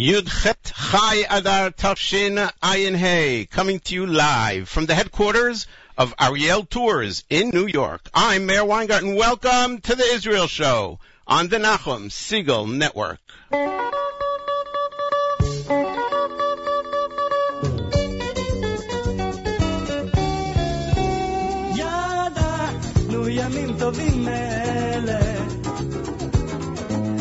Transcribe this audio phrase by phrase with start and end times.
[0.00, 5.66] Yudchet Chai Adar Tafshin Ayin Hey, coming to you live from the headquarters
[5.98, 8.08] of Ariel Tours in New York.
[8.14, 9.14] I'm Meir Weingarten.
[9.14, 13.20] Welcome to the Israel Show on the Nachum Segal Network.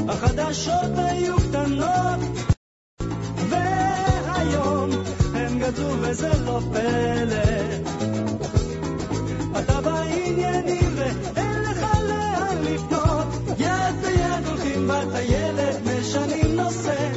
[0.09, 2.38] החדשות היו קטנות
[6.09, 7.43] וזה לא פלא.
[9.59, 13.27] אתה בעניינים ואין לך לאן לפנות,
[13.57, 17.11] יד ביד הולכים בטיילת, משנים נושא.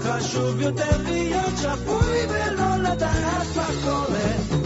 [0.00, 4.61] חשוב יותר להיות שפוי ולא לדעת מה קורה.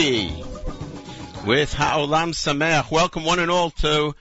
[0.00, 2.90] With Ha'olam Sameach.
[2.90, 4.14] Welcome one and all to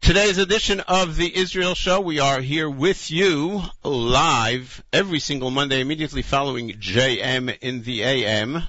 [0.00, 2.00] today's edition of the Israel Show.
[2.00, 8.62] We are here with you live every single Monday immediately following JM in the AM.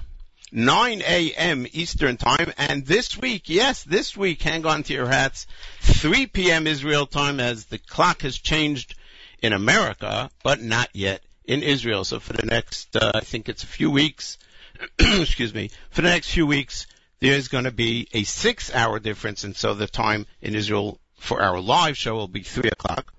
[0.52, 1.66] 9 a.m.
[1.72, 5.46] Eastern Time, and this week, yes, this week, hang on to your hats,
[5.80, 6.66] 3 p.m.
[6.66, 8.94] Israel time as the clock has changed
[9.40, 12.04] in America, but not yet in Israel.
[12.04, 14.36] So for the next, uh, I think it's a few weeks,
[14.98, 16.86] excuse me, for the next few weeks,
[17.20, 19.44] there's going to be a six hour difference.
[19.44, 23.12] And so the time in Israel for our live show will be three o'clock.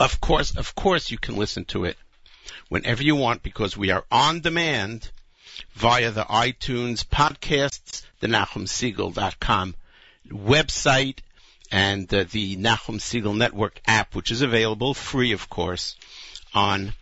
[0.00, 1.96] Of course, of course you can listen to it
[2.68, 5.10] whenever you want because we are on demand
[5.74, 9.74] via the iTunes podcasts, the NachumSegal.com
[10.28, 11.18] website,
[11.70, 15.96] and uh, the Nachum Segal Network app, which is available free, of course,
[16.54, 16.92] on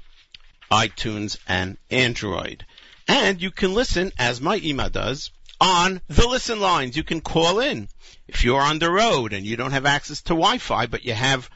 [0.71, 2.65] iTunes and Android.
[3.09, 5.31] And you can listen, as my email does,
[5.61, 6.97] on the listen lines.
[6.97, 7.89] You can call in.
[8.29, 11.49] If you're on the road and you don't have access to Wi-Fi, but you have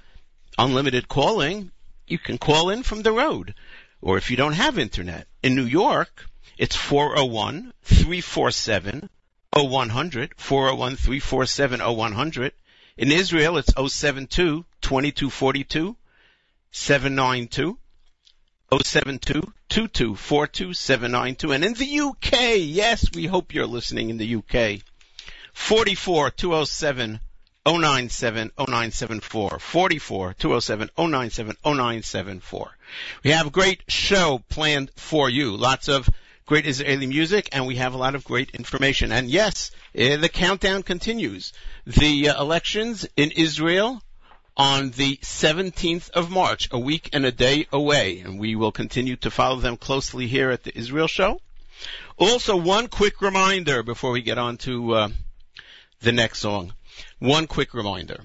[0.57, 1.73] unlimited calling,
[2.07, 3.55] you can call in from the road.
[4.01, 5.27] Or if you don't have internet.
[5.43, 6.25] In New York,
[6.57, 9.11] it's 401-347-0100,
[9.55, 12.53] 401-347-0100.
[12.97, 15.97] In Israel, it's 072-2242,
[16.71, 17.79] 792
[18.73, 21.55] 072 2242792.
[21.55, 24.83] And in the UK, yes, we hope you're listening in the UK.
[25.53, 27.21] 44 207
[27.67, 29.59] 097 0974.
[29.59, 32.71] 44 207 097 0974.
[33.25, 35.57] We have a great show planned for you.
[35.57, 36.09] Lots of
[36.47, 39.13] great Israeli music and we have a lot of great information.
[39.13, 41.53] And yes, uh, the countdown continues.
[41.87, 44.03] The uh, elections in Israel
[44.56, 49.17] on the 17th of March, a week and a day away, and we will continue
[49.17, 51.41] to follow them closely here at the Israel Show.
[52.17, 55.08] Also, one quick reminder before we get on to uh,
[56.00, 56.73] the next song.
[57.19, 58.20] One quick reminder.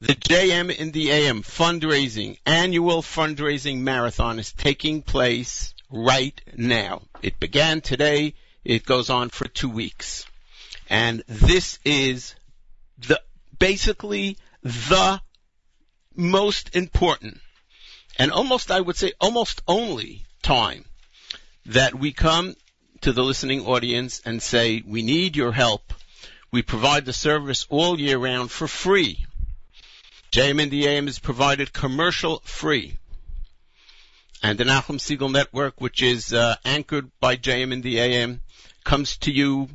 [0.00, 7.02] The JM in the AM fundraising, annual fundraising marathon is taking place right now.
[7.22, 8.34] It began today.
[8.64, 10.26] It goes on for two weeks.
[10.90, 12.34] And this is
[12.98, 13.20] the,
[13.58, 15.20] basically the
[16.16, 17.38] most important
[18.18, 20.84] and almost, I would say, almost only time
[21.66, 22.54] that we come
[23.02, 25.92] to the listening audience and say, we need your help.
[26.50, 29.26] We provide the service all year round for free.
[30.32, 32.96] JM in the AM is provided commercial free.
[34.42, 38.40] And the Nachum Segal Network, which is uh, anchored by JM in the AM,
[38.84, 39.68] comes to you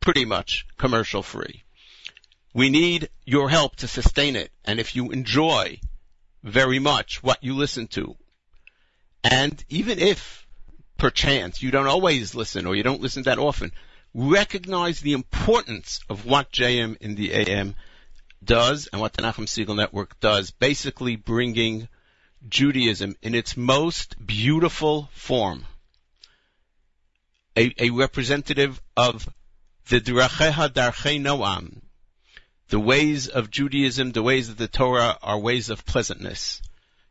[0.00, 1.64] pretty much commercial free.
[2.56, 4.50] We need your help to sustain it.
[4.64, 5.78] And if you enjoy
[6.42, 8.16] very much what you listen to,
[9.22, 10.46] and even if
[10.96, 13.72] perchance you don't always listen or you don't listen that often,
[14.14, 17.74] recognize the importance of what JM in the AM
[18.42, 21.88] does and what the Nachum Segal Network does, basically bringing
[22.48, 25.66] Judaism in its most beautiful form.
[27.54, 29.28] A, a representative of
[29.90, 31.82] the Dracheha Darchei Noam,
[32.68, 36.60] the ways of Judaism, the ways of the Torah are ways of pleasantness.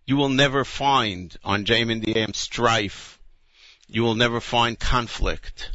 [0.05, 3.19] You will never find on JM in the AM strife.
[3.87, 5.71] You will never find conflict.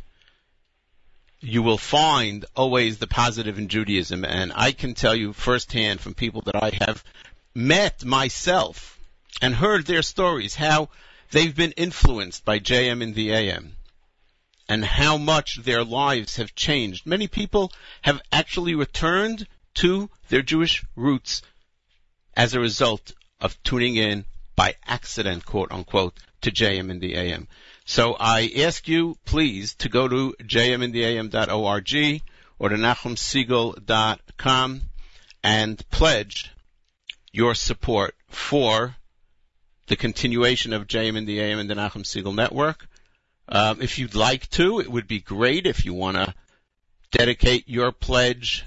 [1.41, 4.25] You will find always the positive in Judaism.
[4.25, 7.03] And I can tell you firsthand from people that I have
[7.55, 8.99] met myself
[9.41, 10.91] and heard their stories how
[11.31, 13.77] they've been influenced by JM and the AM
[14.69, 17.07] and how much their lives have changed.
[17.07, 17.73] Many people
[18.03, 21.43] have actually returned to their Jewish roots
[22.37, 24.25] as a result of tuning in
[24.57, 27.49] by accident, quote unquote, to JM in the AM.
[27.85, 32.23] So I ask you, please, to go to jmintheam.org
[32.59, 34.83] or to nachumsegal.com
[35.43, 36.51] and pledge
[37.33, 38.97] your support for
[39.87, 42.87] the continuation of JM in the AM and the Nachum Segal Network.
[43.49, 46.35] Um, if you'd like to, it would be great if you want to
[47.11, 48.65] dedicate your pledge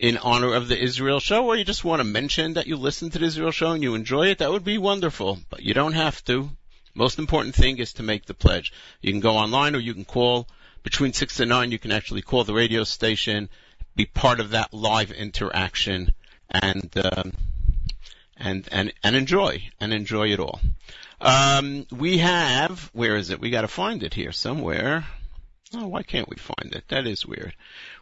[0.00, 3.10] in honor of the Israel show, or you just want to mention that you listen
[3.10, 5.38] to the Israel show and you enjoy it, that would be wonderful.
[5.50, 6.48] But you don't have to.
[6.94, 8.72] Most important thing is to make the pledge.
[9.02, 10.48] You can go online or you can call
[10.82, 11.70] between six and nine.
[11.70, 13.50] You can actually call the radio station,
[13.94, 16.14] be part of that live interaction,
[16.48, 17.32] and um,
[18.38, 20.60] and and and enjoy and enjoy it all.
[21.20, 23.38] Um, we have where is it?
[23.38, 25.04] We got to find it here somewhere.
[25.72, 26.88] Oh, why can't we find it?
[26.88, 27.54] That is weird.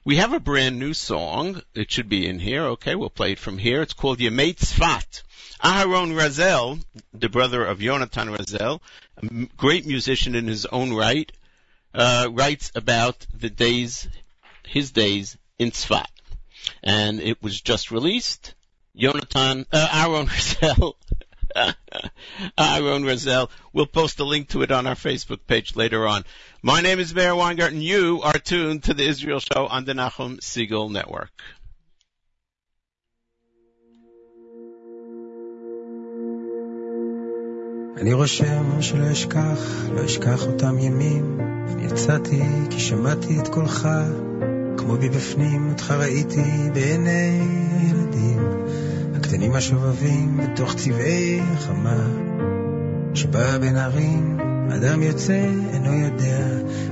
[0.03, 1.61] We have a brand new song.
[1.75, 2.65] It should be in here.
[2.69, 3.83] Okay, we'll play it from here.
[3.83, 5.23] It's called Yemei Tzfat.
[5.63, 6.83] Aharon Razel,
[7.13, 8.81] the brother of Yonatan Razel,
[9.19, 11.31] a great musician in his own right,
[11.93, 14.09] uh, writes about the days,
[14.67, 16.09] his days in Tzfat.
[16.83, 18.55] And it was just released.
[18.97, 20.95] Yonatan, uh, Aaron Razel
[22.59, 23.51] Aaron Razel.
[23.73, 26.25] We'll post a link to it on our Facebook page later on.
[26.63, 27.81] My name is Meir Weingarten.
[27.81, 31.33] You are tuned to the Israel Show on the Nachum Segal Network.
[38.01, 39.61] אני רושם שלא אשכח,
[39.95, 41.39] לא אשכח אותם ימים.
[41.83, 43.89] יצאתי כי שמעתי את קולך,
[44.77, 44.97] כמו
[45.71, 47.41] אותך ראיתי בעיני
[49.29, 52.07] הקטנים השובבים בתוך צבעי החמה,
[53.15, 54.39] שבא בין ערים,
[54.75, 56.47] אדם יוצא, אינו יודע,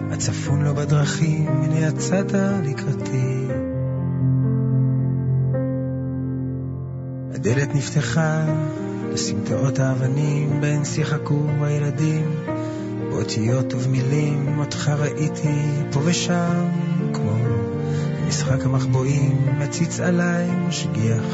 [0.09, 2.33] מה צפון לו בדרכים, הנה יצאת
[2.65, 3.47] לקראתי.
[7.35, 8.45] הדלת נפתחה
[9.13, 12.35] לסמטאות האבנים, בהן שיחקו הילדים,
[13.11, 15.63] באותיות ובמילים, אותך ראיתי
[15.93, 16.69] פה ושם,
[17.15, 17.33] כמו
[18.29, 21.25] משחק המחבואים, מציץ עליי משגיח.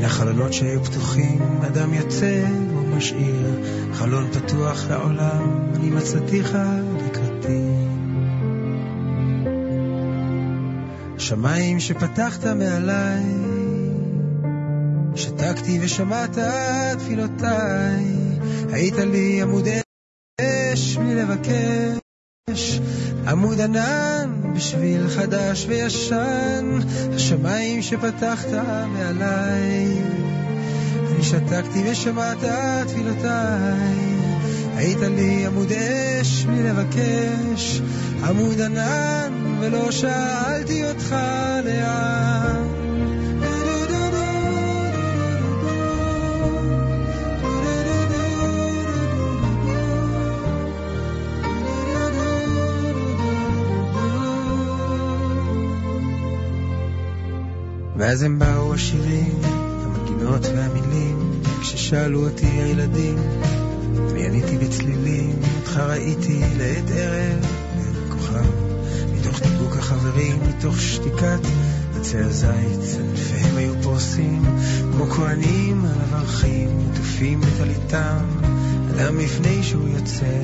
[0.00, 3.60] מן החלונות שהיו פתוחים, אדם יוצא ומשאיר
[3.92, 6.58] חלון פתוח לעולם, אני מצאתיך
[7.06, 7.62] לקראתי.
[11.18, 13.24] שמיים שפתחת מעליי,
[15.14, 16.38] שתקתי ושמעת
[16.98, 18.04] תפילותיי,
[18.72, 19.68] היית לי עמוד
[21.16, 22.80] לבקש
[23.30, 26.78] עמוד ענן בשביל חדש וישן
[27.14, 28.48] השמיים שפתחת
[28.88, 30.02] מעליי.
[31.10, 32.38] אני שתקתי ושמעת
[32.86, 34.16] תפילותיי.
[34.76, 37.80] היית לי עמוד אש בלי לבקש
[38.28, 41.16] עמוד ענן ולא שאלתי אותך
[41.64, 42.69] לאן
[58.00, 63.18] ואז הם באו השירים, המנגינות והמילים, כששאלו אותי הילדים,
[64.10, 67.44] אני עניתי בצלילים, אותך ראיתי לעת ערב,
[67.76, 68.50] לעת כוכב,
[69.14, 71.40] מתוך דיבוק החברים, מתוך שתיקת
[71.96, 74.42] עצי הזית, ענפיהם היו פורסים,
[74.92, 78.24] כמו כהנים על הברכים, עטופים בטליתם,
[78.90, 80.40] אדם לפני שהוא יוצא.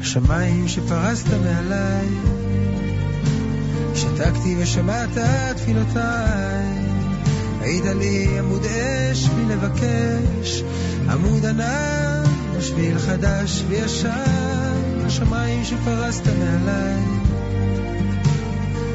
[0.00, 2.08] השמיים שפרסת מעליי,
[3.94, 5.18] שתקתי ושמעת
[5.56, 6.92] תפילותיי,
[7.60, 10.62] היית לי עמוד אש בלי לבקש,
[11.10, 12.22] עמוד ענן,
[12.60, 17.02] שביל חדש וישן, השמיים שפרסת מעליי.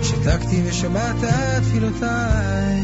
[0.03, 1.15] שתקתי ושמעת
[1.61, 2.81] תפילותיי,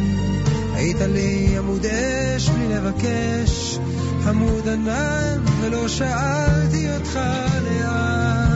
[0.74, 3.80] היית לי עמוד אש בלי לבקש,
[4.28, 7.20] עמוד ענן, ולא שאלתי אותך
[7.64, 8.53] לאן.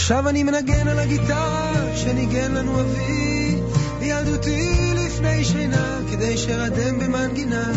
[0.00, 3.60] עכשיו אני מנגן על הגיטרה שניגן לנו אבי
[3.98, 7.72] בילדותי לפני שינה כדי שרדם במנגינה.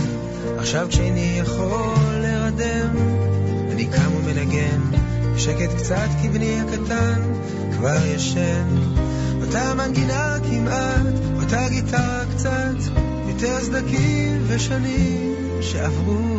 [0.57, 2.95] עכשיו כשאיני יכול לרדם
[3.71, 4.81] אני קם ומנגן.
[5.37, 7.21] שקט קצת כי בני הקטן
[7.77, 8.67] כבר ישן.
[9.41, 12.93] אותה מנגינה כמעט, אותה גיטרה קצת
[13.27, 16.32] יותר סדקים ושנים שעברו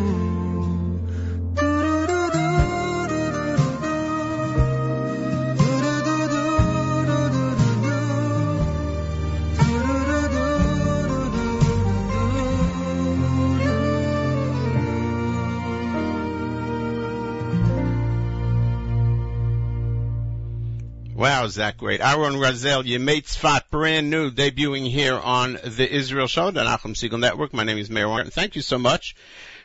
[21.45, 22.01] How's that great?
[22.01, 27.19] Aaron Razel, Yemei Tzfat, brand new, debuting here on the Israel Show, the Nachum Segal
[27.19, 27.53] Network.
[27.53, 28.31] My name is Mayor Martin.
[28.31, 29.15] Thank you so much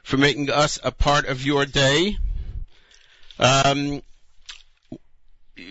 [0.02, 2.18] for making us a part of your day.
[3.38, 4.02] Um,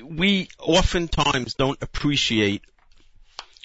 [0.04, 2.64] we oftentimes don't appreciate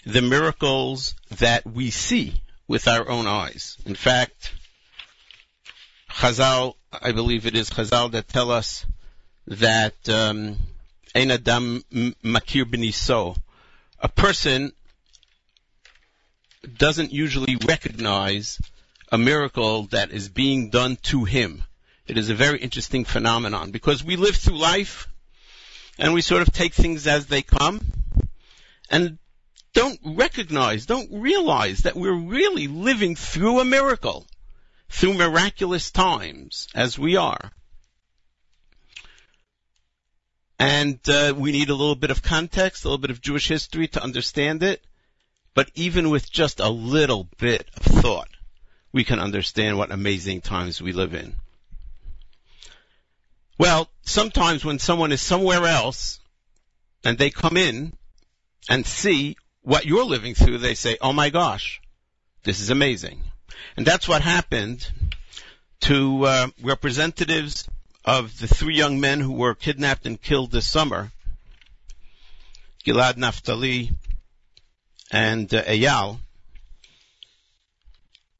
[0.04, 3.78] the miracles that we see with our own eyes.
[3.86, 4.52] In fact,
[6.10, 8.84] Chazal, I believe it is Chazal that tell us
[9.46, 10.58] that um,
[11.16, 11.84] Ein Adam
[12.24, 13.36] Makir Beniso.
[14.00, 14.72] A person
[16.76, 18.60] doesn't usually recognize
[19.12, 21.62] a miracle that is being done to him.
[22.08, 25.06] It is a very interesting phenomenon because we live through life
[25.98, 27.80] and we sort of take things as they come
[28.90, 29.18] and
[29.72, 34.26] don't recognize, don't realize that we're really living through a miracle,
[34.88, 37.52] through miraculous times as we are.
[40.64, 43.86] And uh, we need a little bit of context, a little bit of Jewish history
[43.88, 44.82] to understand it.
[45.52, 48.30] But even with just a little bit of thought,
[48.90, 51.36] we can understand what amazing times we live in.
[53.58, 56.18] Well, sometimes when someone is somewhere else
[57.04, 57.92] and they come in
[58.66, 61.82] and see what you're living through, they say, oh my gosh,
[62.44, 63.22] this is amazing.
[63.76, 64.90] And that's what happened
[65.82, 67.68] to uh, representatives
[68.04, 71.10] of the three young men who were kidnapped and killed this summer,
[72.84, 73.94] Gilad Naftali
[75.10, 76.18] and uh, Eyal,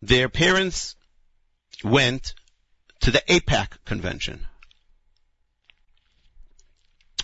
[0.03, 0.97] their parents
[1.83, 2.35] went
[3.01, 4.47] to the AIPAC convention.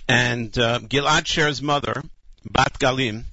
[0.09, 2.03] And uh, Gilad Shaer's mother,
[2.45, 3.25] Bat Galim,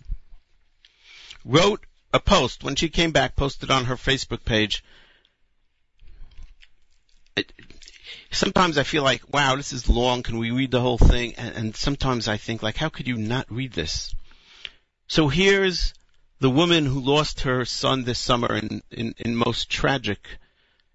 [1.45, 4.83] wrote a post when she came back, posted on her Facebook page,
[8.31, 10.23] sometimes I feel like, wow, this is long.
[10.23, 11.35] Can we read the whole thing?
[11.35, 14.13] And, and sometimes I think like, how could you not read this?
[15.07, 15.93] So here's
[16.39, 20.27] the woman who lost her son this summer in, in, in most tragic,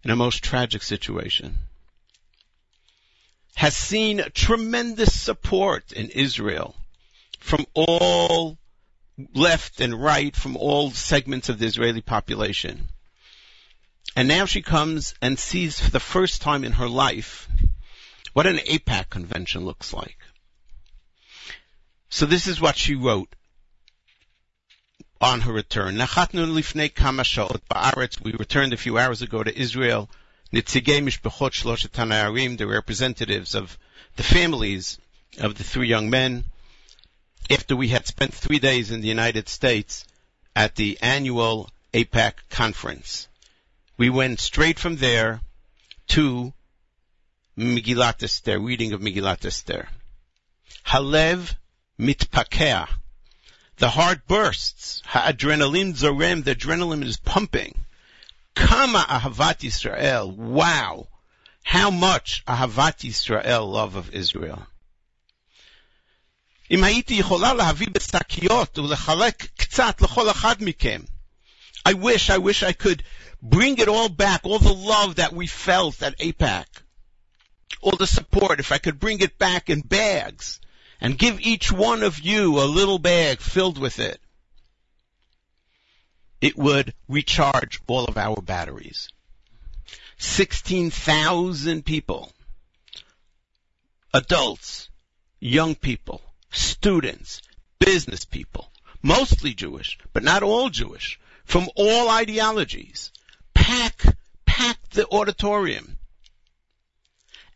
[0.04, 1.58] in a most tragic situation.
[3.54, 6.74] Has seen tremendous support in Israel
[7.38, 8.58] from all
[9.34, 12.88] left and right, from all segments of the Israeli population.
[14.14, 17.48] And now she comes and sees for the first time in her life
[18.32, 20.18] what an AIPAC convention looks like.
[22.10, 23.34] So this is what she wrote
[25.20, 25.96] on her return.
[25.96, 26.06] We
[28.32, 30.10] returned a few hours ago to Israel.
[30.50, 30.60] The
[32.68, 33.78] representatives of
[34.16, 34.98] the families
[35.38, 36.44] of the three young men,
[37.50, 40.04] after we had spent three days in the United States
[40.54, 43.28] at the annual AIPAC conference.
[43.97, 45.41] We went straight from there
[46.09, 46.53] to
[47.57, 49.87] Megillat Esther, reading of Megillat Esther.
[50.85, 51.55] Halev
[51.99, 52.87] mitpakea.
[53.77, 55.01] The heart bursts.
[55.05, 56.43] Ha'adrenaline zorem.
[56.43, 57.73] The adrenaline is pumping.
[58.55, 60.31] Kama ahavat Israel.
[60.31, 61.07] Wow.
[61.63, 64.67] How much ahavat Israel, love of Israel.
[66.71, 71.01] אם הייתי יכולה להביא בשקיות ולחלק קצת לכל אחד מכם.
[71.87, 73.03] I wish, I wish I could
[73.42, 76.64] bring it all back, all the love that we felt at AIPAC.
[77.80, 80.60] All the support, if I could bring it back in bags
[81.00, 84.20] and give each one of you a little bag filled with it,
[86.40, 89.08] it would recharge all of our batteries.
[90.18, 92.32] 16,000 people,
[94.14, 94.88] adults,
[95.40, 96.22] young people,
[96.52, 97.42] students,
[97.80, 98.70] business people,
[99.02, 103.10] mostly Jewish, but not all Jewish, from all ideologies,
[103.62, 105.98] pack, pack the auditorium.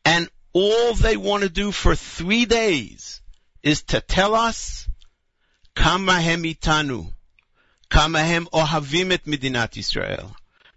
[0.04, 3.20] And all they want to do for three days
[3.62, 4.88] is to tell us,
[5.74, 7.12] kama hem itanu,
[7.90, 10.34] kama hem ohavim et medinat Israel,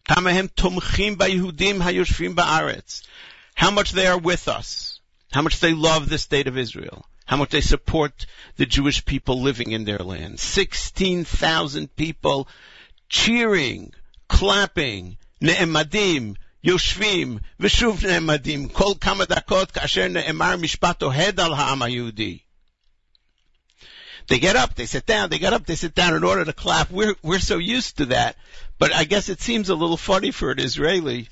[0.08, 3.04] kama hem tomchim ba'yehudim hayoshvim ba'aretz,
[3.54, 5.00] how much they are with us,
[5.32, 8.26] how much they love the state of Israel, how much they support
[8.58, 10.40] the Jewish people living in their land.
[10.40, 12.48] 16,000 people
[13.10, 13.94] cheering,
[14.28, 16.35] clapping, נעמדים,
[16.65, 22.39] יושבים, ושוב נעמדים, כל כמה דקות כאשר נאמר משפט אוהד על העם היהודי.
[24.27, 26.53] They get up, they sit down, they get up, they sit down in order to
[26.55, 26.91] clap.
[26.91, 28.37] We're, we're so used to that.
[28.79, 31.29] But I guess it seems a little funny for an Israeli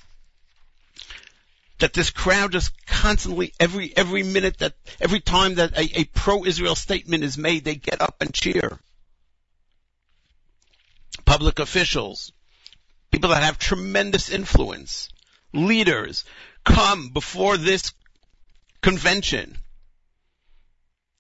[1.79, 6.77] that this crowd just constantly, every, every minute that, every time that a, a pro-Israel
[6.77, 8.79] statement is made, they get up and cheer.
[11.25, 12.33] Public officials,
[13.12, 15.10] people that have tremendous influence,
[15.54, 16.26] leaders,
[16.64, 17.94] come before this
[18.82, 19.58] convention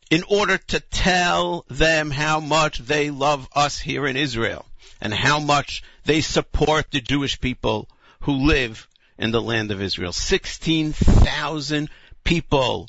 [0.09, 4.65] in order to tell them how much they love us here in Israel
[5.01, 7.89] and how much they support the Jewish people
[8.21, 10.13] who live in the land of Israel.
[10.13, 11.89] 16,000
[12.23, 12.87] people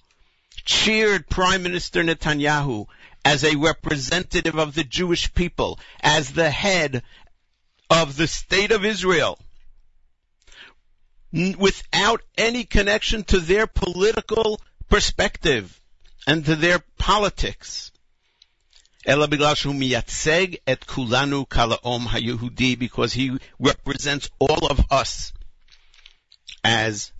[0.65, 2.87] cheered Prime Minister Netanyahu
[3.25, 7.03] as a representative of the Jewish people, as the head
[7.91, 9.39] of the state of Israel
[11.33, 15.81] without any connection to their political perspective
[16.27, 17.93] and to their politics.
[22.75, 25.33] because he represents all of us
[26.65, 27.13] as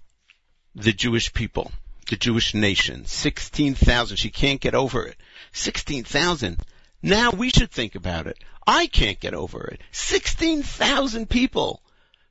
[0.75, 1.71] the Jewish people,
[2.11, 3.07] the Jewish nation.
[3.07, 4.17] 16,000.
[4.17, 5.17] She can't get over it.
[5.53, 6.59] 16,000.
[7.03, 8.39] Now we should think about it.
[8.67, 9.81] I can't get over it.
[9.93, 11.83] 16,000 people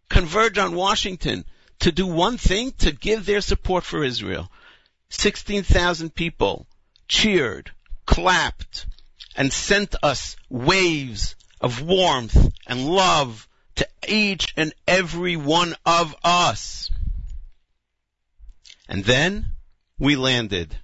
[0.09, 1.45] converge on Washington
[1.79, 4.51] to do one thing, to give their support for Israel.
[5.09, 6.67] 16,000 people
[7.07, 7.71] cheered,
[8.05, 8.87] clapped,
[9.35, 16.91] and sent us waves of warmth and love to each and every one of us.
[18.89, 19.51] And then
[19.99, 20.75] we landed,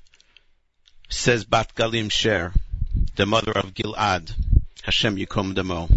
[1.10, 2.54] says Bat Galim Shaer,
[3.17, 4.33] the mother of Gilad.
[4.83, 5.89] Hashem Yikom Damo.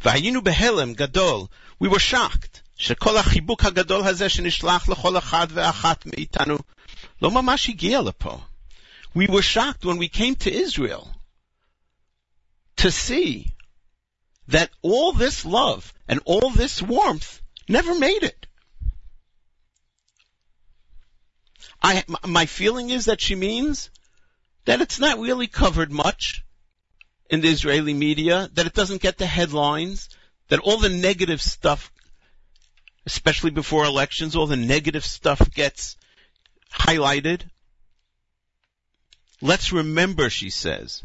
[0.00, 1.46] והיינו בהלם גדול,
[1.80, 6.58] we were shocked, שכל החיבוק הגדול הזה שנשלח לכל אחד ואחת מאיתנו,
[7.22, 8.40] לא ממש הגיע לפה.
[9.14, 11.08] We were shocked when we came to Israel
[12.76, 13.52] to see
[14.48, 18.46] that all this love and all this warmth never made it.
[21.82, 23.90] I, my feeling is that she means
[24.65, 26.43] that it's not really covered much
[27.29, 30.09] in the Israeli media, that it doesn't get the headlines,
[30.49, 31.91] that all the negative stuff,
[33.05, 35.95] especially before elections, all the negative stuff gets
[36.73, 37.41] highlighted.
[39.41, 41.01] Let's remember, she says,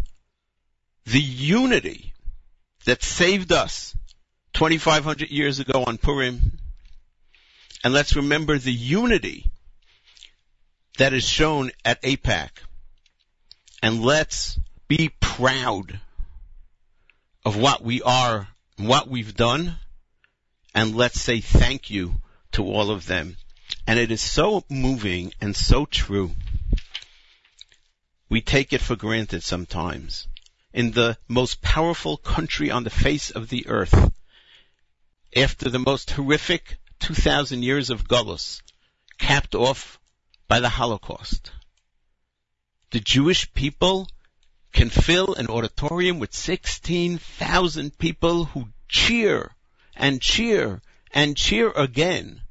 [1.06, 2.12] the unity
[2.84, 3.96] that saved us
[4.54, 6.58] 2,500 years ago on Purim.
[7.84, 9.50] And let's remember the unity
[10.98, 12.48] that is shown at AIPAC.
[13.82, 14.58] And let's
[14.88, 16.00] be proud
[17.44, 19.76] of what we are, what we've done,
[20.74, 22.20] and let's say thank you
[22.52, 23.36] to all of them.
[23.86, 26.32] And it is so moving and so true.
[28.28, 30.26] We take it for granted sometimes.
[30.72, 34.12] In the most powerful country on the face of the earth,
[35.34, 38.60] after the most horrific 2,000 years of Gullus,
[39.18, 39.98] capped off
[40.48, 41.52] by the Holocaust,
[42.90, 44.08] the Jewish people
[44.72, 49.54] can fill an auditorium with 16,000 people who cheer
[49.94, 52.42] and cheer and cheer again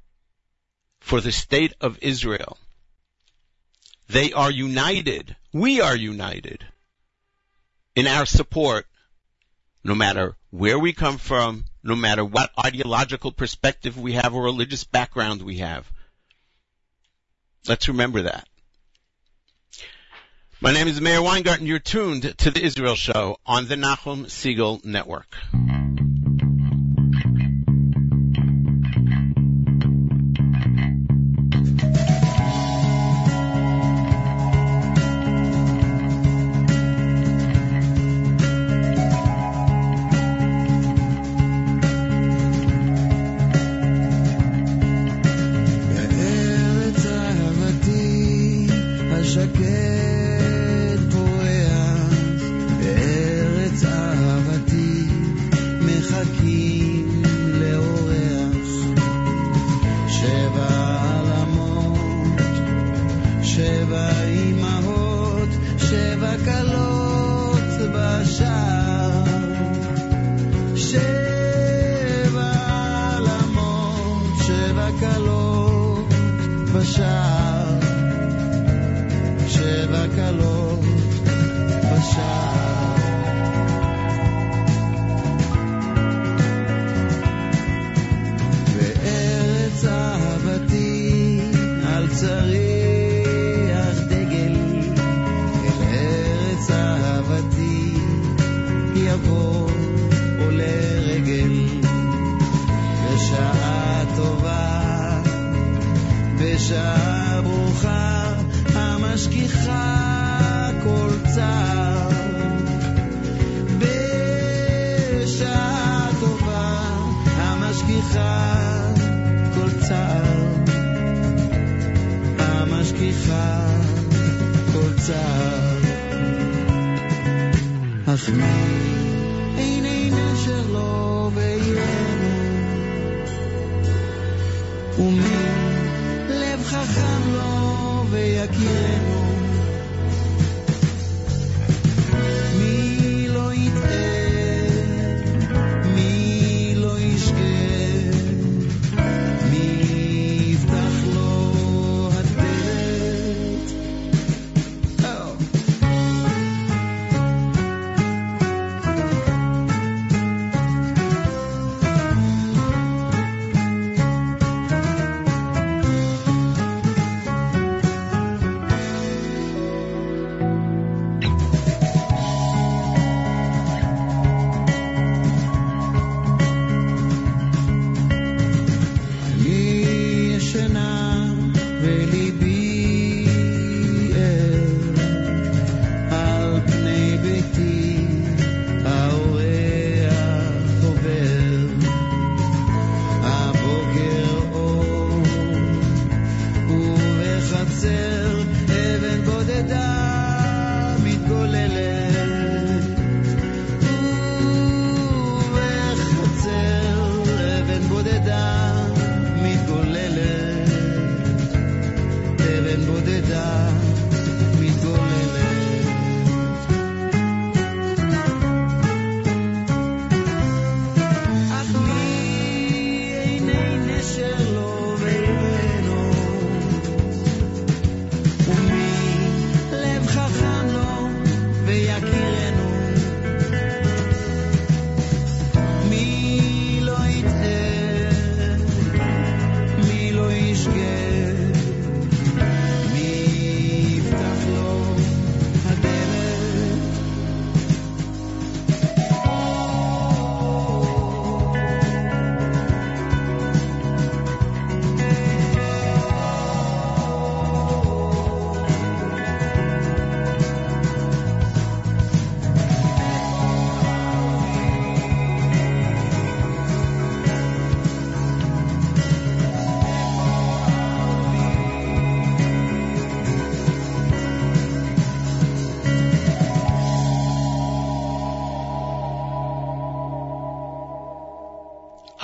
[1.00, 2.58] for the state of Israel.
[4.08, 5.36] They are united.
[5.54, 6.66] We are united
[7.96, 8.86] in our support,
[9.84, 14.84] no matter where we come from, no matter what ideological perspective we have or religious
[14.84, 15.90] background we have.
[17.68, 18.48] Let's remember that.
[20.62, 21.68] My name is Meir Weingarten.
[21.68, 25.36] You're tuned to the Israel Show on the Nachum Segal Network.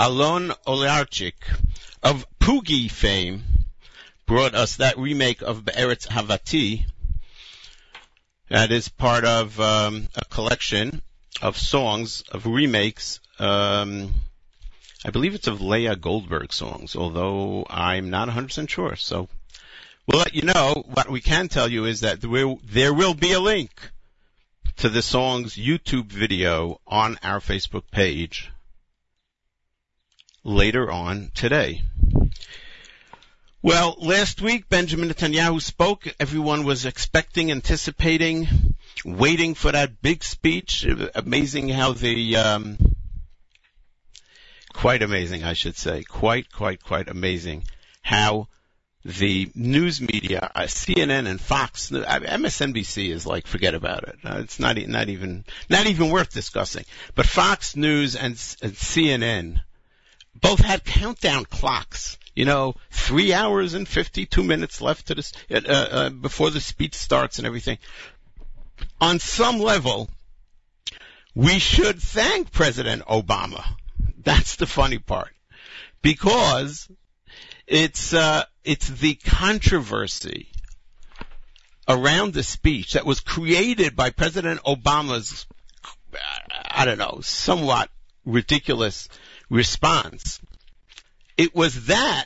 [0.04, 1.36] Alon Olearchik
[2.02, 3.44] of Poogy fame
[4.26, 6.86] brought us that remake of Be'eretz Havati.
[8.50, 11.04] That is part of um, a collection
[11.40, 13.20] of songs, of remakes.
[13.38, 14.16] Um,
[15.06, 18.96] I believe it's of Leah Goldberg songs, although I'm not 100% sure.
[18.96, 19.30] So
[20.08, 20.84] we'll let you know.
[20.96, 23.70] What we can tell you is that there will, there will be a link
[24.78, 28.51] to the song's YouTube video on our Facebook page
[30.44, 31.84] later on today.
[33.64, 36.08] Well, last week Benjamin Netanyahu spoke.
[36.20, 38.48] Everyone was expecting, anticipating,
[39.06, 40.86] waiting for that big speech.
[41.14, 42.78] Amazing how the, um,
[44.74, 46.04] quite amazing, I should say.
[46.04, 47.64] Quite, quite, quite amazing
[48.02, 48.48] how
[49.06, 54.16] the news media, uh, CNN and Fox, MSNBC is like forget about it.
[54.24, 56.86] Uh, it's not not even not even worth discussing.
[57.16, 59.62] But Fox News and, and CNN
[60.42, 62.18] both had countdown clocks.
[62.36, 66.96] You know, three hours and fifty-two minutes left to this uh, uh, before the speech
[66.96, 67.78] starts and everything.
[69.00, 70.10] On some level,
[71.36, 73.64] we should thank President Obama.
[74.24, 75.32] That's the funny part,
[76.02, 76.90] because
[77.68, 80.48] it's uh, it's the controversy
[81.88, 85.46] around the speech that was created by President Obama's,
[86.72, 87.90] I don't know, somewhat
[88.24, 89.10] ridiculous
[89.52, 90.40] response.
[91.38, 92.26] It was that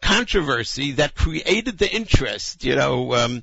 [0.00, 2.64] controversy that created the interest.
[2.64, 3.42] You know, um,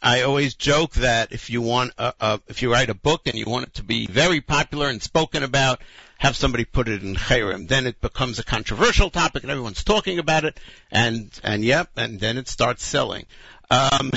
[0.00, 3.34] I always joke that if you want, a, a, if you write a book and
[3.34, 5.80] you want it to be very popular and spoken about,
[6.18, 7.68] have somebody put it in Cherem.
[7.68, 10.58] Then it becomes a controversial topic and everyone's talking about it
[10.90, 13.24] and, and yep, and then it starts selling.
[13.70, 14.10] Um,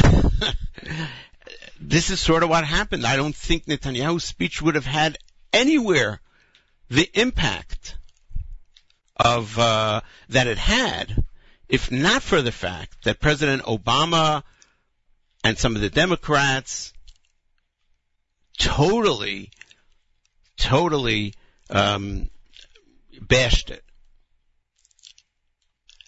[1.80, 3.06] this is sort of what happened.
[3.06, 5.18] I don't think Netanyahu's speech would have had
[5.54, 6.22] anywhere
[6.90, 7.96] the impact
[9.24, 11.24] of, uh, that it had
[11.72, 14.44] if not for the fact that President Obama
[15.42, 16.92] and some of the Democrats
[18.60, 19.52] totally,
[20.58, 21.34] totally
[21.70, 22.30] um,
[23.22, 23.84] bashed it.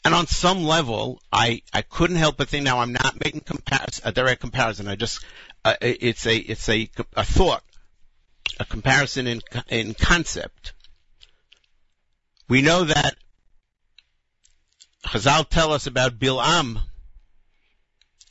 [0.04, 2.66] And on some level, I, I couldn't help but think.
[2.66, 3.44] Now, I'm not making
[4.04, 4.90] a direct comparison.
[4.90, 5.24] I just
[5.64, 7.64] uh, it's a it's a a thought,
[8.60, 10.73] a comparison in in concept.
[12.48, 13.16] We know that
[15.06, 16.80] Chazal tell us about Bilam,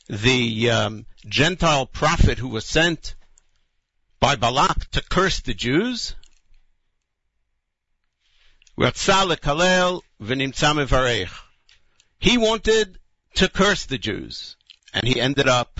[0.07, 3.15] the um, Gentile prophet who was sent
[4.19, 6.15] by Balak to curse the Jews.
[12.19, 12.99] He wanted
[13.35, 14.55] to curse the Jews,
[14.93, 15.79] and he ended up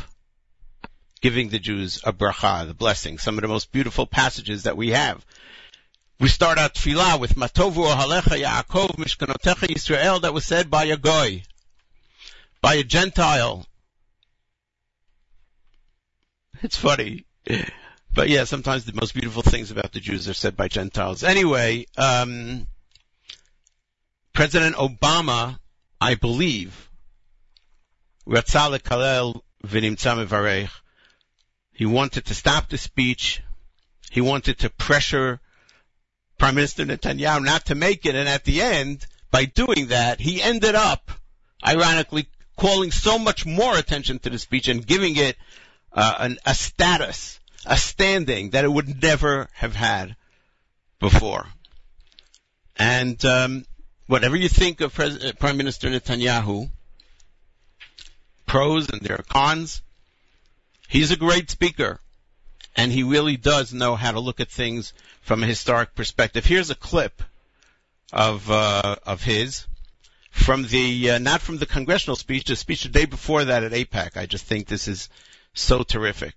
[1.22, 4.89] giving the Jews a bracha, the blessing, some of the most beautiful passages that we
[4.89, 5.26] have.
[6.19, 10.97] We start our tefillah with Matovu Ohalecha Yaakov Mishkanotecha Yisrael that was said by a
[10.97, 11.43] goy,
[12.62, 13.65] by a Gentile.
[16.62, 17.26] It's funny.
[18.13, 21.23] But yeah, sometimes the most beautiful things about the Jews are said by Gentiles.
[21.23, 22.67] Anyway, um,
[24.34, 25.58] President Obama,
[25.99, 26.89] I believe,
[28.26, 28.34] he
[31.86, 33.41] wanted to stop the speech.
[34.12, 35.41] He wanted to pressure
[36.43, 40.41] Prime Minister Netanyahu not to make it, and at the end, by doing that, he
[40.41, 41.10] ended up,
[41.65, 42.27] ironically,
[42.58, 45.38] calling so much more attention to the speech and giving it
[45.93, 50.17] uh, an, a status, a standing that it would never have had
[50.99, 51.47] before.
[52.75, 53.65] And um,
[54.08, 56.69] whatever you think of Pres- uh, Prime Minister Netanyahu,
[58.45, 59.82] pros and there are cons,
[60.89, 62.01] he's a great speaker.
[62.75, 66.45] And he really does know how to look at things from a historic perspective.
[66.45, 67.21] Here's a clip
[68.12, 69.67] of, uh, of his
[70.31, 73.71] from the, uh, not from the congressional speech, the speech the day before that at
[73.71, 74.17] AIPAC.
[74.17, 75.09] I just think this is
[75.53, 76.33] so terrific.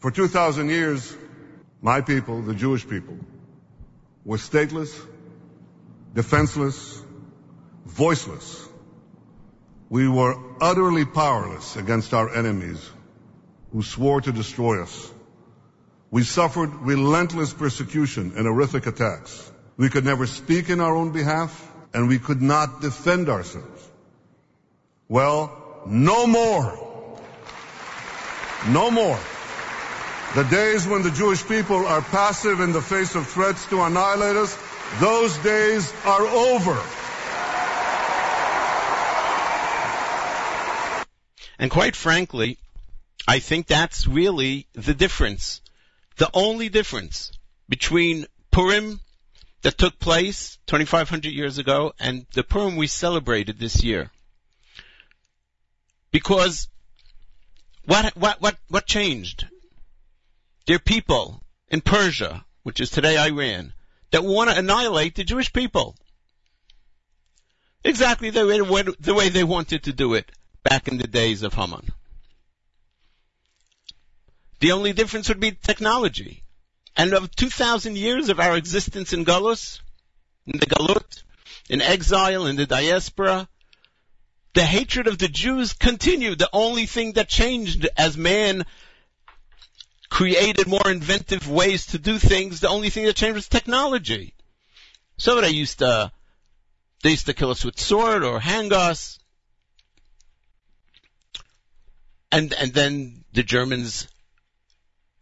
[0.00, 1.16] For 2,000 years,
[1.80, 3.16] my people, the Jewish people,
[4.24, 4.94] were stateless,
[6.14, 7.02] defenseless,
[7.86, 8.68] voiceless.
[9.88, 12.90] We were utterly powerless against our enemies
[13.74, 15.12] who swore to destroy us.
[16.12, 19.50] We suffered relentless persecution and horrific attacks.
[19.76, 21.50] We could never speak in our own behalf
[21.92, 23.90] and we could not defend ourselves.
[25.08, 27.18] Well, no more.
[28.68, 29.18] No more.
[30.36, 34.36] The days when the Jewish people are passive in the face of threats to annihilate
[34.36, 34.56] us
[35.00, 36.80] those days are over.
[41.58, 42.58] And quite frankly,
[43.26, 45.62] I think that's really the difference.
[46.16, 47.32] The only difference
[47.68, 49.00] between Purim
[49.62, 54.10] that took place 2,500 years ago and the Purim we celebrated this year.
[56.10, 56.68] Because
[57.86, 59.48] what, what, what, what changed?
[60.66, 63.72] There are people in Persia, which is today Iran,
[64.10, 65.96] that want to annihilate the Jewish people.
[67.82, 70.30] Exactly the way, the way they wanted to do it
[70.62, 71.90] back in the days of Haman.
[74.64, 76.42] The only difference would be technology.
[76.96, 79.82] And of 2,000 years of our existence in Galus,
[80.46, 81.22] in the Galut,
[81.68, 83.46] in exile, in the diaspora,
[84.54, 86.38] the hatred of the Jews continued.
[86.38, 88.64] The only thing that changed as man
[90.08, 94.32] created more inventive ways to do things, the only thing that changed was technology.
[95.18, 96.10] So they used to,
[97.02, 99.18] they used to kill us with sword or hang us.
[102.32, 104.08] And, and then the Germans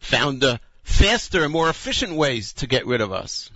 [0.03, 3.51] found a faster and more efficient ways to get rid of us.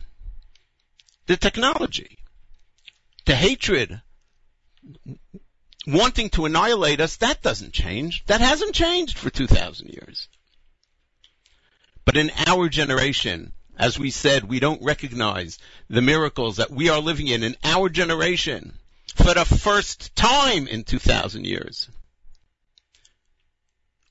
[1.27, 2.19] The technology,
[3.25, 4.01] the hatred,
[5.87, 8.25] wanting to annihilate us, that doesn't change.
[8.27, 10.29] That hasn't changed for 2,000 years.
[12.05, 15.59] But in our generation, as we said, we don't recognize
[15.91, 18.79] the miracles that we are living in in our generation
[19.17, 21.89] for the first time in 2,000 years.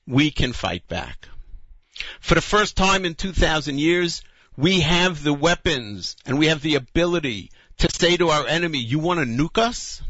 [0.06, 1.28] We can fight back.
[2.20, 4.22] For the first time in 2,000 years,
[4.56, 8.98] we have the weapons and we have the ability to say to our enemy, you
[8.98, 10.02] want to nuke us?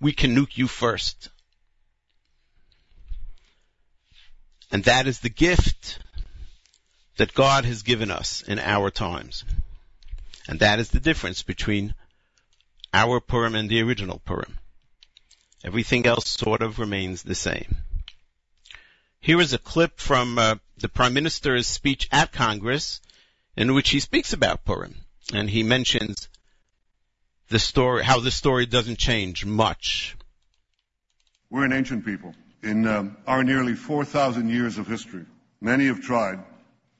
[0.00, 1.30] We can nuke you first.
[4.70, 5.98] And that is the gift
[7.16, 9.44] that God has given us in our times.
[10.48, 11.94] And that is the difference between
[12.92, 14.58] our Purim and the original Purim.
[15.62, 17.76] Everything else sort of remains the same.
[19.22, 23.02] Here is a clip from uh, the Prime Minister's speech at Congress
[23.54, 24.94] in which he speaks about Purim.
[25.34, 26.28] And he mentions
[27.50, 30.16] the story, how the story doesn't change much.
[31.50, 32.34] We're an ancient people.
[32.62, 35.26] In um, our nearly 4,000 years of history,
[35.60, 36.38] many have tried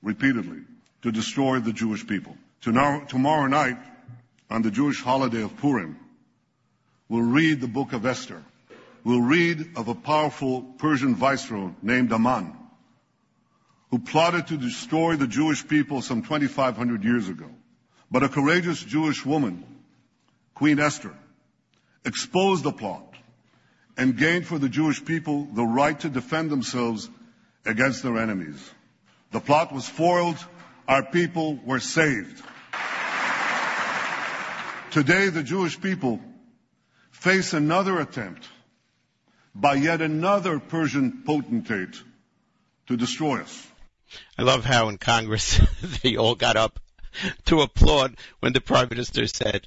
[0.03, 0.61] repeatedly
[1.03, 2.37] to destroy the Jewish people.
[2.61, 3.79] Tomorrow, tomorrow night,
[4.51, 5.99] on the Jewish holiday of Purim,
[7.09, 8.43] we'll read the book of Esther
[9.05, 12.57] we'll read of a powerful Persian viceroy named Haman,
[13.91, 17.51] who plotted to destroy the Jewish people some 2,500 years ago.
[18.11, 19.65] But a courageous Jewish woman,
[20.55, 21.15] Queen Esther,
[22.05, 23.15] exposed the plot
[23.97, 27.09] and gained for the Jewish people the right to defend themselves
[27.65, 28.59] against their enemies.
[29.33, 30.39] The plot was foiled.
[30.89, 32.43] Our people were saved.
[34.91, 36.21] Today, the Jewish people
[37.13, 38.49] face another attempt
[39.55, 42.03] by yet another Persian potentate
[42.87, 43.67] to destroy us.
[44.37, 45.61] I love how in Congress
[46.03, 46.81] they all got up
[47.47, 49.67] to applaud when the Prime Minister said,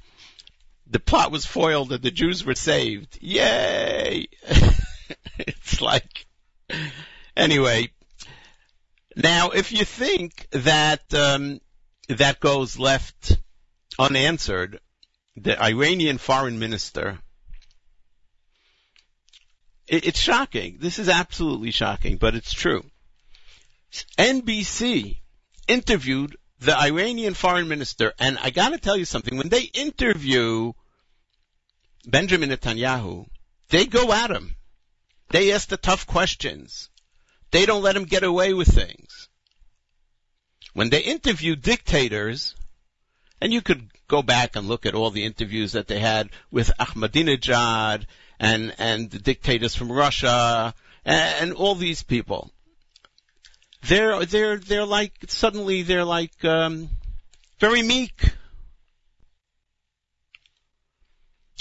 [0.88, 3.18] the plot was foiled and the Jews were saved.
[3.22, 4.28] Yay!
[5.40, 6.28] it's like,
[7.36, 7.90] anyway.
[9.16, 11.62] Now, if you think that um,
[12.10, 13.38] that goes left
[13.98, 14.80] unanswered,
[15.36, 17.20] the Iranian foreign minister
[19.94, 20.78] it, it's shocking.
[20.80, 22.84] This is absolutely shocking, but it's true.
[24.18, 25.18] NBC
[25.68, 30.74] interviewed the Iranian foreign minister, and I gotta tell you something, when they interview
[32.06, 33.28] Benjamin Netanyahu,
[33.70, 34.56] they go at him.
[35.30, 36.90] They ask the tough questions.
[37.52, 39.30] They don't let him get away with things.
[40.74, 42.56] When they interview dictators,
[43.40, 46.72] and you could go back and look at all the interviews that they had with
[46.80, 48.06] Ahmadinejad
[48.44, 50.74] and and the dictators from Russia
[51.06, 52.52] and, and all these people.
[53.88, 56.90] They're they're they're like suddenly they're like um,
[57.60, 58.34] very meek.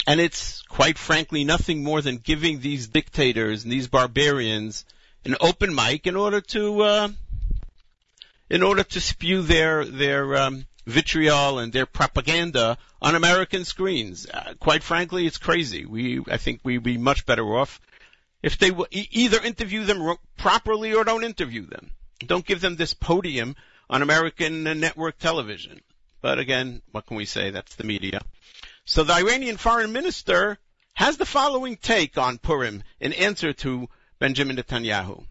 [0.05, 4.83] And it's quite frankly nothing more than giving these dictators and these barbarians
[5.23, 7.07] an open mic in order to uh,
[8.49, 14.27] in order to spew their their um, vitriol and their propaganda on American screens.
[14.31, 15.85] Uh, quite frankly, it's crazy.
[15.85, 17.79] We, I think we'd be much better off
[18.41, 21.91] if they w- either interview them ro- properly or don't interview them.
[22.19, 23.55] Don't give them this podium
[23.89, 25.81] on American network television.
[26.21, 27.49] But again, what can we say?
[27.49, 28.21] That's the media.
[28.85, 30.57] So the Iranian foreign minister
[30.93, 35.25] has the following take on Purim in answer to Benjamin Netanyahu.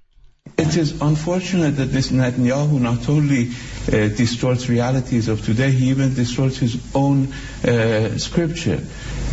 [0.58, 6.14] It is unfortunate that this Netanyahu not only uh, distorts realities of today, he even
[6.14, 7.32] distorts his own
[7.64, 8.80] uh, scripture.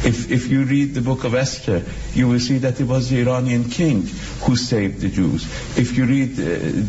[0.01, 1.83] If, if you read the book of Esther,
[2.13, 4.03] you will see that it was the Iranian king
[4.43, 5.43] who saved the Jews.
[5.77, 6.45] If you read uh,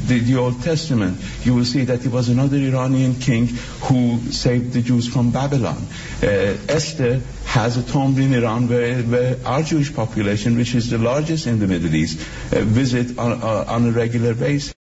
[0.07, 4.75] the, the Old Testament, you will see that it was another Iranian king who saved
[4.75, 5.85] the Jews from Babylon.
[6.23, 10.99] Uh, Esther has a tomb in Iran where, where, our Jewish population, which is the
[10.99, 12.21] largest in the Middle East,
[12.53, 14.73] uh, visit on, uh, on a regular basis.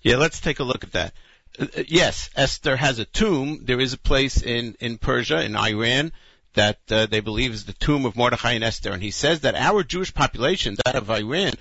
[0.00, 1.12] Yeah, let's take a look at that.
[1.58, 3.60] Uh, yes, Esther has a tomb.
[3.64, 6.12] There is a place in, in Persia, in Iran,
[6.54, 8.92] that uh, they believe is the tomb of Mordechai and Esther.
[8.92, 11.52] And he says that our Jewish population, that of Iran,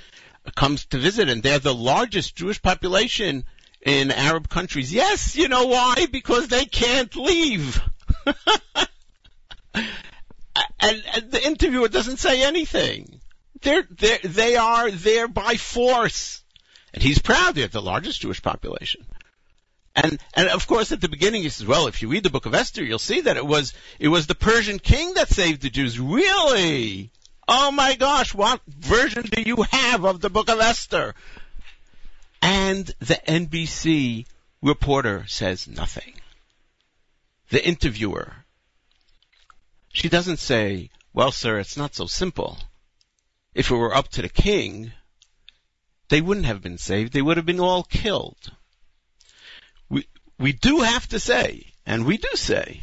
[0.56, 3.46] comes to visit, and they're the largest Jewish population
[3.82, 4.94] in Arab countries.
[4.94, 6.08] Yes, you know why?
[6.12, 7.82] Because they can't leave.
[9.76, 9.86] and,
[10.84, 13.20] and, the interviewer doesn't say anything.
[13.62, 16.44] They're, they're, they are there by force.
[16.94, 19.06] And he's proud they're the largest Jewish population.
[19.96, 22.48] And and of course at the beginning he says, well, if you read the book
[22.48, 25.70] of Esther, you'll see that it was it was the Persian king that saved the
[25.70, 26.00] Jews.
[26.00, 27.12] Really?
[27.48, 31.14] Oh my gosh, what version do you have of the book of Esther?
[32.42, 34.26] And the NBC
[34.62, 36.14] reporter says nothing.
[37.50, 38.34] The interviewer.
[39.92, 42.58] She doesn't say, well, sir, it's not so simple.
[43.54, 44.92] If it were up to the king,
[46.10, 47.14] they wouldn't have been saved.
[47.14, 48.52] They would have been all killed
[50.44, 52.82] we do have to say, and we do say,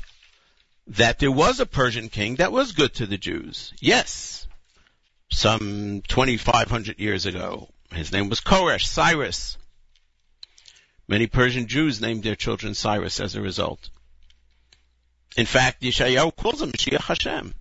[0.86, 3.74] that there was a Persian king that was good to the Jews.
[3.80, 4.46] Yes.
[5.30, 7.68] Some 2,500 years ago.
[7.92, 9.58] His name was Koresh, Cyrus.
[11.06, 13.90] Many Persian Jews named their children Cyrus as a result.
[15.36, 17.54] In fact, Yeshayahu calls him Mashiach Hashem.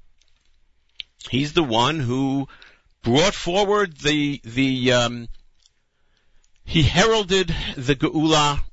[1.30, 2.48] He's the one who
[3.04, 5.28] brought forward the, the, um,
[6.64, 8.64] he heralded the Geula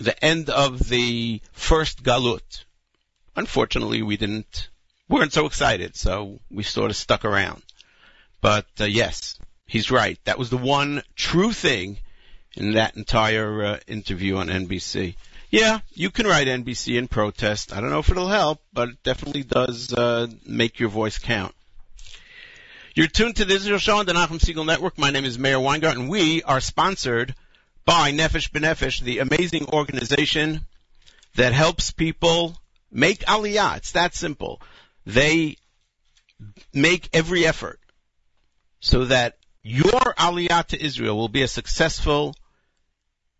[0.00, 2.64] the end of the first galut.
[3.36, 4.70] Unfortunately, we didn't,
[5.08, 7.62] weren't so excited, so we sort of stuck around.
[8.40, 10.18] But uh, yes, he's right.
[10.24, 11.98] That was the one true thing
[12.56, 15.14] in that entire uh, interview on NBC.
[15.50, 17.72] Yeah, you can write NBC in protest.
[17.72, 21.54] I don't know if it'll help, but it definitely does uh, make your voice count.
[22.94, 24.98] You're tuned to the Israel Show on the Nachum Segal Network.
[24.98, 26.08] My name is Meir Weingarten.
[26.08, 27.34] We are sponsored
[27.90, 30.60] by Nefesh B'Nefesh, the amazing organization
[31.34, 32.56] that helps people
[32.92, 33.78] make aliyah.
[33.78, 34.62] It's that simple.
[35.06, 35.56] They
[36.72, 37.80] make every effort
[38.78, 42.36] so that your aliyah to Israel will be as successful,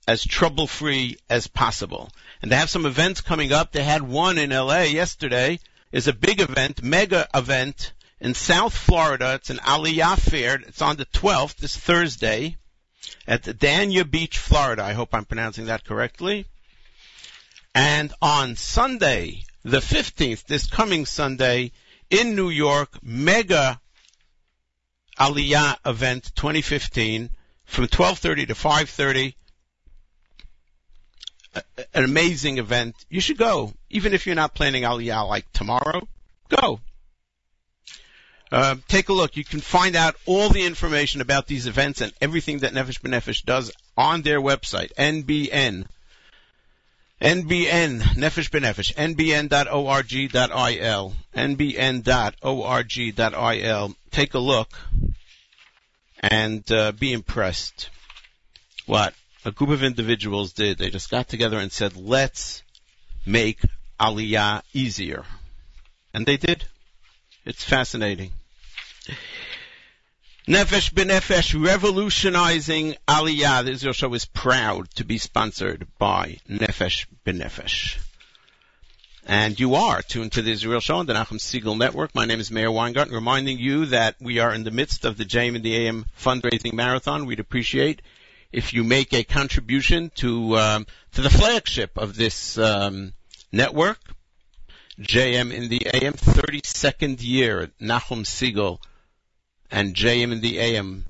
[0.09, 2.11] as trouble-free as possible.
[2.42, 3.70] And they have some events coming up.
[3.70, 5.61] They had one in LA yesterday.
[5.92, 9.34] Is a big event, mega event in South Florida.
[9.34, 10.57] It's an aliyah fair.
[10.57, 12.57] It's on the 12th, this Thursday
[13.26, 14.82] at Dania Beach, Florida.
[14.84, 16.46] I hope I'm pronouncing that correctly.
[17.74, 21.72] And on Sunday, the 15th, this coming Sunday,
[22.11, 23.80] in New York, mega
[25.18, 27.30] Aliyah event 2015
[27.64, 29.34] from 12:30 to 5:30.
[31.94, 32.94] An amazing event.
[33.09, 36.09] You should go, even if you're not planning Aliyah like tomorrow.
[36.48, 36.80] Go.
[38.53, 39.36] Uh, take a look.
[39.36, 43.44] You can find out all the information about these events and everything that Nefesh B'Nefesh
[43.44, 45.86] does on their website, NBN.
[47.20, 51.96] NBN, Nefesh B'Nefesh, nbn.org.il, nbn.org.il.
[54.11, 54.70] Take a look
[56.18, 57.90] and uh, be impressed.
[58.86, 60.78] What a group of individuals did.
[60.78, 62.64] They just got together and said, let's
[63.24, 63.61] make
[64.01, 65.24] Aliyah easier.
[66.12, 66.64] And they did.
[67.44, 68.32] It's fascinating.
[70.48, 73.64] Nefesh B'Nefesh, revolutionizing Aliyah.
[73.64, 77.98] The Israel Show is proud to be sponsored by Nefesh B'Nefesh.
[79.26, 82.14] And you are tuned to the Israel Show on the Nachum Segal Network.
[82.14, 85.24] My name is Meir Weingarten, reminding you that we are in the midst of the
[85.24, 87.26] JM in the AM fundraising marathon.
[87.26, 88.02] We'd appreciate
[88.50, 93.12] if you make a contribution to um, to the flagship of this um,
[93.52, 94.00] network,
[94.98, 98.80] JM in the AM, 32nd year, Nachum Segal
[99.71, 101.07] and JM in the AM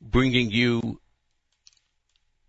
[0.00, 1.00] bringing you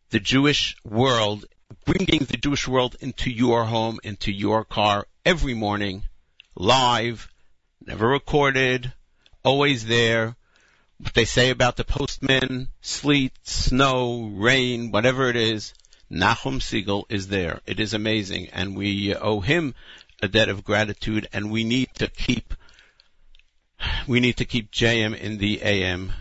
[0.10, 1.46] the Jewish world,
[1.86, 6.04] bringing the Jewish world into your home, into your car every morning,
[6.56, 7.30] live,
[7.86, 8.94] never recorded,
[9.44, 10.36] always there.
[10.98, 15.74] What they say about the postman, sleet, snow, rain, whatever it is,
[16.12, 17.62] Nachum Segal is there.
[17.66, 19.74] It is amazing, and we owe him
[20.22, 22.54] a debt of gratitude, and we need to keep
[24.08, 26.12] we need to keep JM in the AM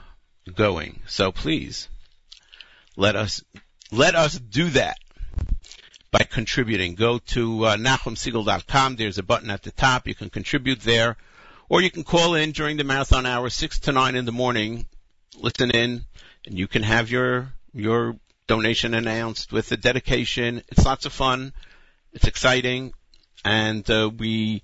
[0.55, 1.01] going.
[1.07, 1.89] So please,
[2.97, 3.43] let us,
[3.91, 4.99] let us do that
[6.11, 6.95] by contributing.
[6.95, 7.77] Go to uh.
[8.97, 10.07] There's a button at the top.
[10.07, 11.17] You can contribute there.
[11.69, 14.85] or you can call in during the marathon hour, 6 to 9 in the morning,
[15.39, 16.05] listen in,
[16.47, 20.63] and you can have your, your donation announced with the dedication.
[20.69, 21.55] It's lots of fun.
[22.13, 22.93] It's exciting.
[23.45, 24.63] And uh, we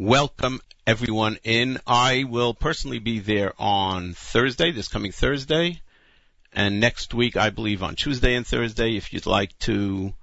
[0.00, 1.78] welcome everyone in.
[1.86, 5.82] I will personally be there on Thursday, this coming Thursday.
[6.54, 10.14] And next week, I believe on Tuesday and Thursday, if you'd like to,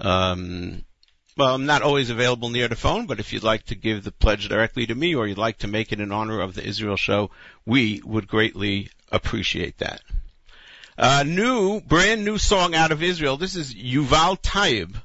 [0.00, 0.86] um,
[1.36, 4.10] well, I'm not always available near the phone, but if you'd like to give the
[4.10, 6.96] pledge directly to me or you'd like to make it in honor of the Israel
[6.96, 7.30] show,
[7.66, 10.00] we would greatly appreciate that.
[10.96, 13.36] A new, brand new song out of Israel.
[13.36, 14.96] This is Yuval Taib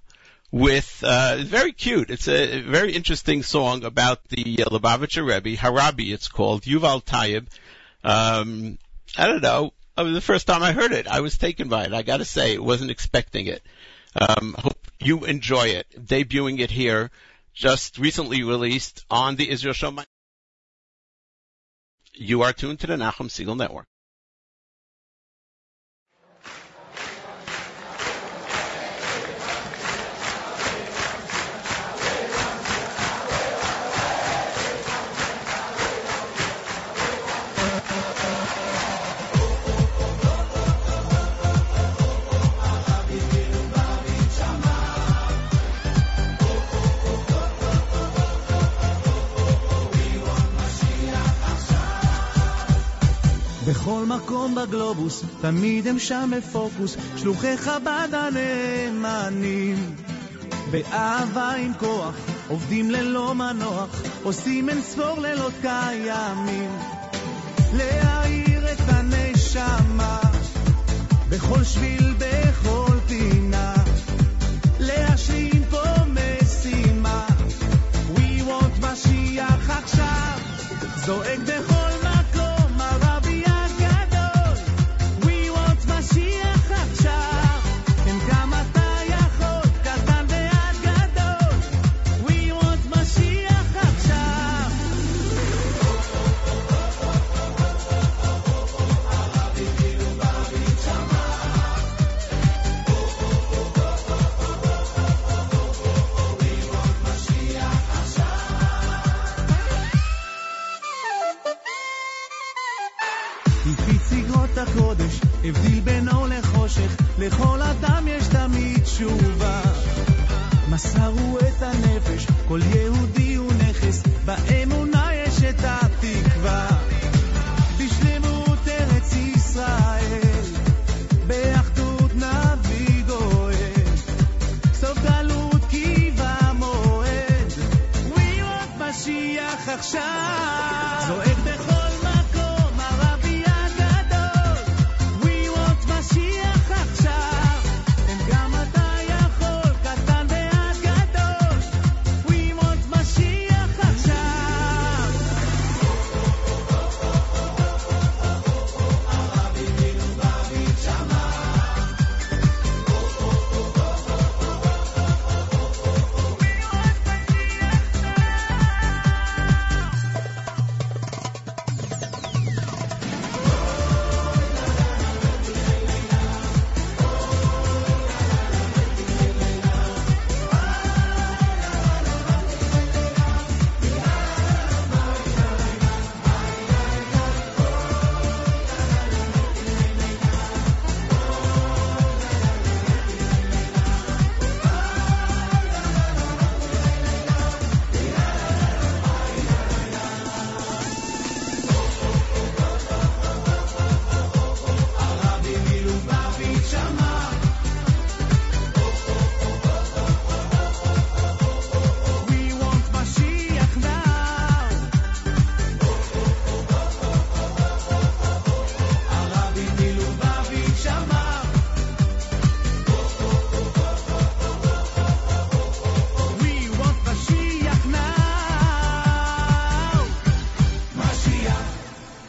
[0.56, 2.10] with, uh, very cute.
[2.10, 7.48] It's a very interesting song about the uh, Lubavitcher Rebbe, Harabi it's called, Yuval Taib.
[8.06, 8.78] Um,
[9.18, 9.74] I don't know.
[9.98, 11.08] It was the first time I heard it.
[11.08, 11.94] I was taken by it.
[11.94, 13.64] I gotta say, wasn't expecting it.
[14.16, 15.88] Um, hope you enjoy it.
[15.94, 17.12] Debuting it here,
[17.54, 19.94] just recently released on the Israel Show.
[22.14, 23.88] You are tuned to the Nachum Segal Network.
[53.68, 59.96] בכל מקום בגלובוס, תמיד הם שם בפוקוס, שלוחי חב"ד הנאמנים.
[60.72, 62.16] באהבה עם כוח,
[62.48, 66.70] עובדים ללא מנוח, עושים אין ספור לילות קיימים.
[67.74, 70.20] להאיר את הנשמה,
[71.30, 73.74] בכל שביל, בכל פינה,
[74.80, 75.45] להשלים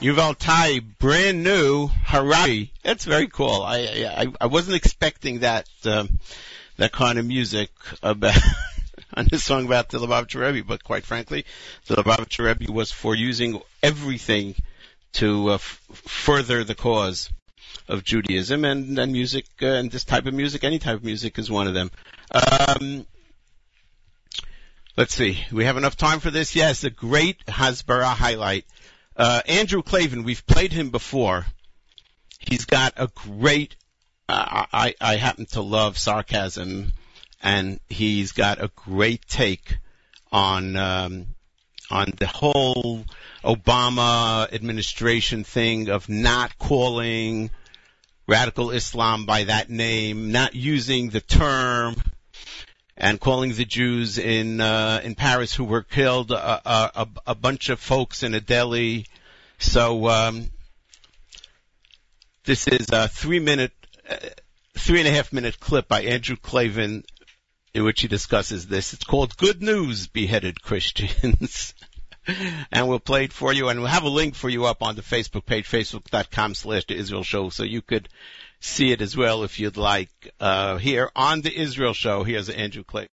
[0.06, 2.72] Yuval Tai, brand new Harari.
[2.84, 3.64] That's very cool.
[3.64, 6.20] I I, I wasn't expecting that um,
[6.76, 7.70] that kind of music
[8.04, 8.36] about
[9.14, 11.44] on this song about the Lubavitcher Rebbe, but quite frankly,
[11.88, 14.54] the Lubavitcher Rebbe was for using everything
[15.14, 17.28] to uh, f- further the cause
[17.88, 21.36] of Judaism, and, and music uh, and this type of music, any type of music,
[21.36, 21.90] is one of them.
[22.30, 23.06] Um,
[24.96, 25.44] Let's see.
[25.52, 26.56] We have enough time for this?
[26.56, 28.64] Yes, a great Hasbara highlight.
[29.16, 31.46] Uh, Andrew Klavan, we've played him before.
[32.38, 33.76] He's got a great,
[34.28, 36.92] uh, I, I happen to love sarcasm
[37.42, 39.78] and he's got a great take
[40.30, 41.26] on, um,
[41.90, 43.06] on the whole
[43.42, 47.50] Obama administration thing of not calling
[48.28, 51.96] radical Islam by that name, not using the term,
[52.96, 57.68] and calling the Jews in uh, in Paris who were killed a, a, a bunch
[57.68, 59.06] of folks in a deli.
[59.58, 60.50] So um,
[62.44, 63.72] this is a three minute,
[64.08, 64.16] uh,
[64.74, 67.04] three and a half minute clip by Andrew Klavan
[67.74, 68.94] in which he discusses this.
[68.94, 71.74] It's called "Good News, Beheaded Christians."
[72.72, 74.96] and we'll play it for you and we'll have a link for you up on
[74.96, 78.08] the Facebook page, facebook.com slash the Israel show so you could
[78.66, 80.10] see it as well if you'd like.
[80.40, 83.08] Uh, here on the Israel Show, here's Andrew Klavan.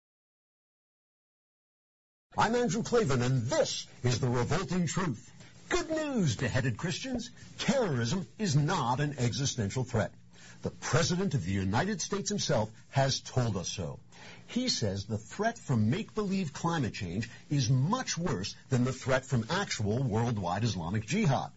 [2.37, 5.29] I'm Andrew Klavan, and this is the revolting truth.
[5.67, 7.29] Good news, beheaded Christians.
[7.59, 10.13] Terrorism is not an existential threat.
[10.61, 13.99] The President of the United States himself has told us so.
[14.47, 19.45] He says the threat from make-believe climate change is much worse than the threat from
[19.49, 21.51] actual worldwide Islamic jihad.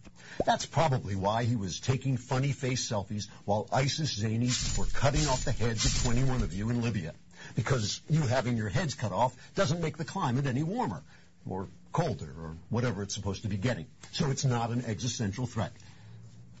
[0.45, 5.45] That's probably why he was taking funny face selfies while ISIS zanies were cutting off
[5.45, 7.13] the heads of 21 of you in Libya.
[7.55, 11.03] Because you having your heads cut off doesn't make the climate any warmer
[11.47, 13.85] or colder or whatever it's supposed to be getting.
[14.11, 15.71] So it's not an existential threat.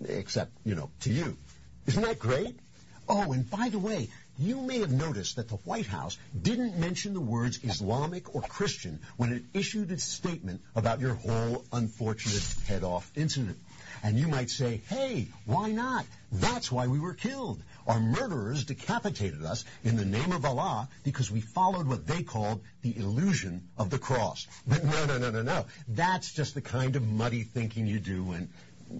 [0.07, 1.37] Except, you know, to you.
[1.85, 2.59] Isn't that great?
[3.07, 7.13] Oh, and by the way, you may have noticed that the White House didn't mention
[7.13, 12.83] the words Islamic or Christian when it issued its statement about your whole unfortunate head
[12.83, 13.57] off incident.
[14.03, 16.05] And you might say, hey, why not?
[16.31, 17.61] That's why we were killed.
[17.87, 22.61] Our murderers decapitated us in the name of Allah because we followed what they called
[22.81, 24.47] the illusion of the cross.
[24.67, 25.65] But no, no, no, no, no.
[25.87, 28.49] That's just the kind of muddy thinking you do when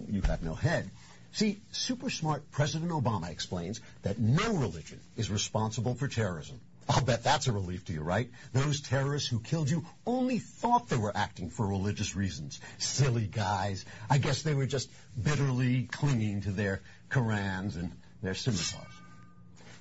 [0.08, 0.90] you have no head.
[1.36, 6.58] See, super smart President Obama explains that no religion is responsible for terrorism.
[6.88, 8.30] I'll bet that's a relief to you, right?
[8.54, 12.58] Those terrorists who killed you only thought they were acting for religious reasons.
[12.78, 13.84] Silly guys.
[14.08, 14.88] I guess they were just
[15.22, 16.80] bitterly clinging to their
[17.10, 18.94] Korans and their scimitars.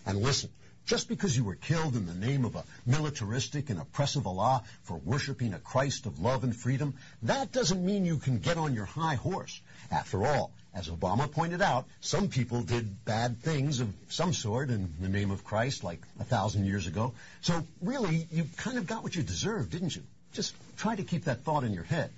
[0.05, 0.49] And listen,
[0.85, 4.97] just because you were killed in the name of a militaristic and oppressive Allah for
[4.97, 8.83] worshiping a Christ of love and freedom, that doesn't mean you can get on your
[8.83, 9.61] high horse.
[9.89, 14.93] After all, as Obama pointed out, some people did bad things of some sort in
[14.99, 17.13] the name of Christ like a thousand years ago.
[17.41, 20.03] So really, you kind of got what you deserved, didn't you?
[20.33, 22.11] Just try to keep that thought in your head.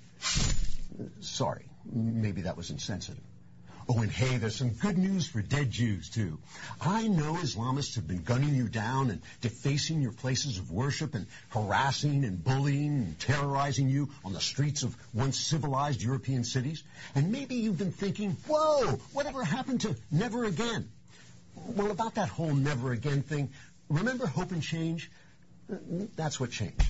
[1.20, 3.22] Sorry, maybe that was insensitive.
[3.90, 6.38] Oh, and hey, there's some good news for dead Jews, too.
[6.78, 11.26] I know Islamists have been gunning you down and defacing your places of worship and
[11.48, 16.84] harassing and bullying and terrorizing you on the streets of once civilized European cities.
[17.14, 20.90] And maybe you've been thinking, whoa, whatever happened to never again?
[21.54, 23.50] Well, about that whole never again thing,
[23.88, 25.10] remember hope and change?
[26.14, 26.82] That's what changed.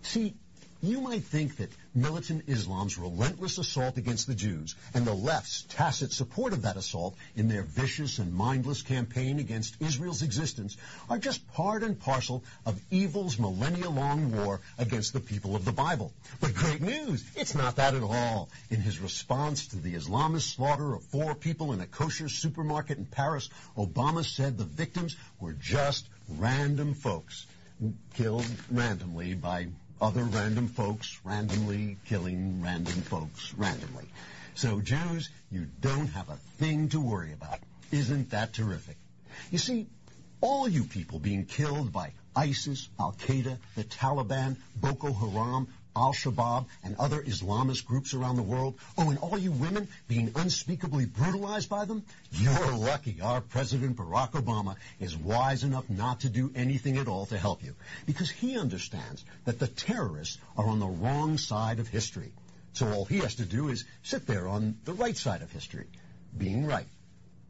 [0.00, 0.34] See,
[0.80, 6.12] you might think that militant Islam's relentless assault against the Jews and the left's tacit
[6.12, 10.76] support of that assault in their vicious and mindless campaign against Israel's existence
[11.10, 16.12] are just part and parcel of evil's millennia-long war against the people of the Bible.
[16.40, 18.48] But great news, it's not that at all.
[18.70, 23.06] In his response to the Islamist slaughter of four people in a kosher supermarket in
[23.06, 27.46] Paris, Obama said the victims were just random folks
[28.14, 29.68] killed randomly by
[30.00, 34.06] other random folks randomly killing random folks randomly.
[34.54, 37.60] So Jews, you don't have a thing to worry about.
[37.90, 38.96] Isn't that terrific?
[39.50, 39.86] You see,
[40.40, 45.68] all you people being killed by ISIS, Al Qaeda, the Taliban, Boko Haram,
[45.98, 48.78] Al-Shabaab, and other Islamist groups around the world.
[48.96, 52.04] Oh, and all you women being unspeakably brutalized by them?
[52.30, 57.26] You're lucky our President Barack Obama is wise enough not to do anything at all
[57.26, 57.74] to help you.
[58.06, 62.32] Because he understands that the terrorists are on the wrong side of history.
[62.74, 65.88] So all he has to do is sit there on the right side of history,
[66.36, 66.86] being right,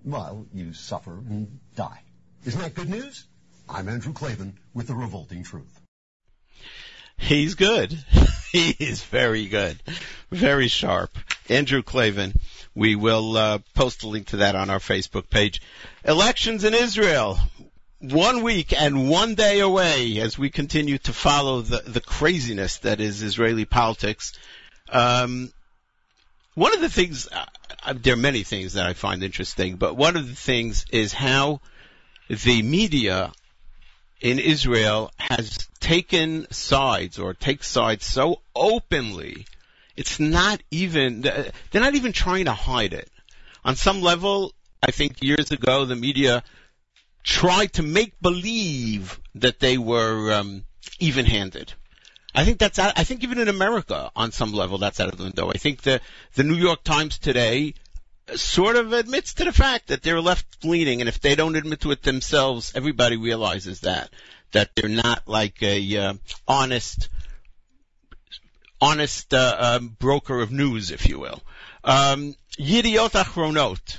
[0.02, 2.00] while you suffer and die.
[2.46, 3.26] Isn't that good news?
[3.68, 5.87] I'm Andrew Klavan with The Revolting Truth.
[7.18, 7.92] He's good.
[8.52, 9.78] he is very good.
[10.30, 11.16] Very sharp.
[11.48, 12.32] Andrew Klavan.
[12.74, 15.60] We will uh, post a link to that on our Facebook page.
[16.04, 17.38] Elections in Israel.
[17.98, 23.00] One week and one day away as we continue to follow the, the craziness that
[23.00, 24.32] is Israeli politics.
[24.88, 25.52] Um,
[26.54, 30.16] one of the things, uh, there are many things that I find interesting, but one
[30.16, 31.60] of the things is how
[32.28, 33.32] the media
[34.20, 39.46] in Israel has taken sides or takes sides so openly.
[39.96, 43.10] It's not even, they're not even trying to hide it.
[43.64, 44.52] On some level,
[44.82, 46.42] I think years ago the media
[47.22, 50.64] tried to make believe that they were um,
[50.98, 51.72] even-handed.
[52.34, 55.18] I think that's out, I think even in America, on some level, that's out of
[55.18, 55.50] the window.
[55.50, 56.00] I think the
[56.34, 57.74] the New York Times today
[58.36, 61.80] sort of admits to the fact that they're left leaning, and if they don't admit
[61.80, 64.10] to it themselves, everybody realizes that
[64.52, 66.14] that they're not like a uh,
[66.46, 67.08] honest
[68.80, 71.42] honest uh, um, broker of news, if you will.
[71.84, 73.98] Um, Yediot Achronot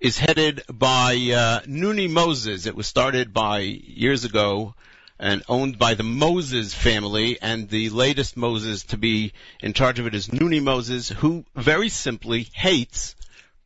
[0.00, 2.66] is headed by uh, Noni Moses.
[2.66, 4.74] It was started by years ago
[5.18, 10.06] and owned by the Moses family, and the latest Moses to be in charge of
[10.06, 13.14] it is Noni Moses, who very simply hates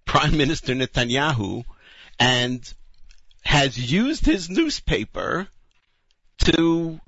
[0.05, 1.65] Prime Minister Netanyahu
[2.19, 2.73] and
[3.43, 5.49] has used his newspaper
[6.39, 7.01] to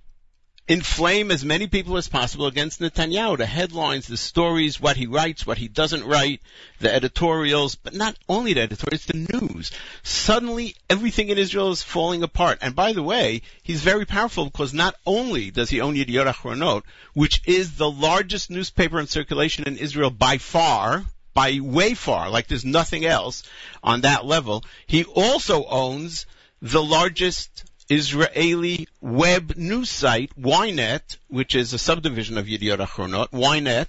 [0.69, 3.37] inflame as many people as possible against Netanyahu.
[3.39, 6.41] The headlines, the stories, what he writes, what he doesn't write,
[6.79, 9.73] the editorials, but not only the editorials, the news.
[10.03, 12.59] Suddenly everything in Israel is falling apart.
[12.63, 16.83] And by the way, he's very powerful because not only does he own Yediot Achronot,
[17.13, 21.05] which is the largest newspaper in circulation in Israel by far,
[21.35, 23.43] by way far, like there's nothing else
[23.83, 26.27] on that level, he also owns
[26.61, 33.89] the largest Israeli web news site, Ynet, which is a subdivision of Yediot Achronot, Ynet,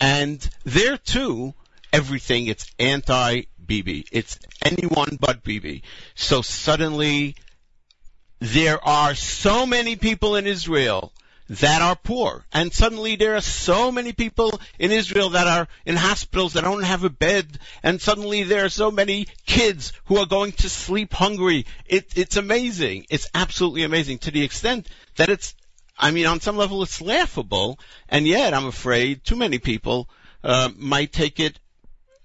[0.00, 1.54] and there too,
[1.92, 4.06] everything, it's anti-Bibi.
[4.12, 5.82] It's anyone but Bibi.
[6.14, 7.36] So suddenly,
[8.38, 11.12] there are so many people in Israel
[11.50, 12.44] that are poor.
[12.52, 16.84] And suddenly there are so many people in Israel that are in hospitals that don't
[16.84, 17.58] have a bed.
[17.82, 21.66] And suddenly there are so many kids who are going to sleep hungry.
[21.86, 23.06] It, it's amazing.
[23.10, 24.86] It's absolutely amazing to the extent
[25.16, 25.56] that it's,
[25.98, 27.80] I mean, on some level it's laughable.
[28.08, 30.08] And yet I'm afraid too many people
[30.44, 31.58] uh, might take it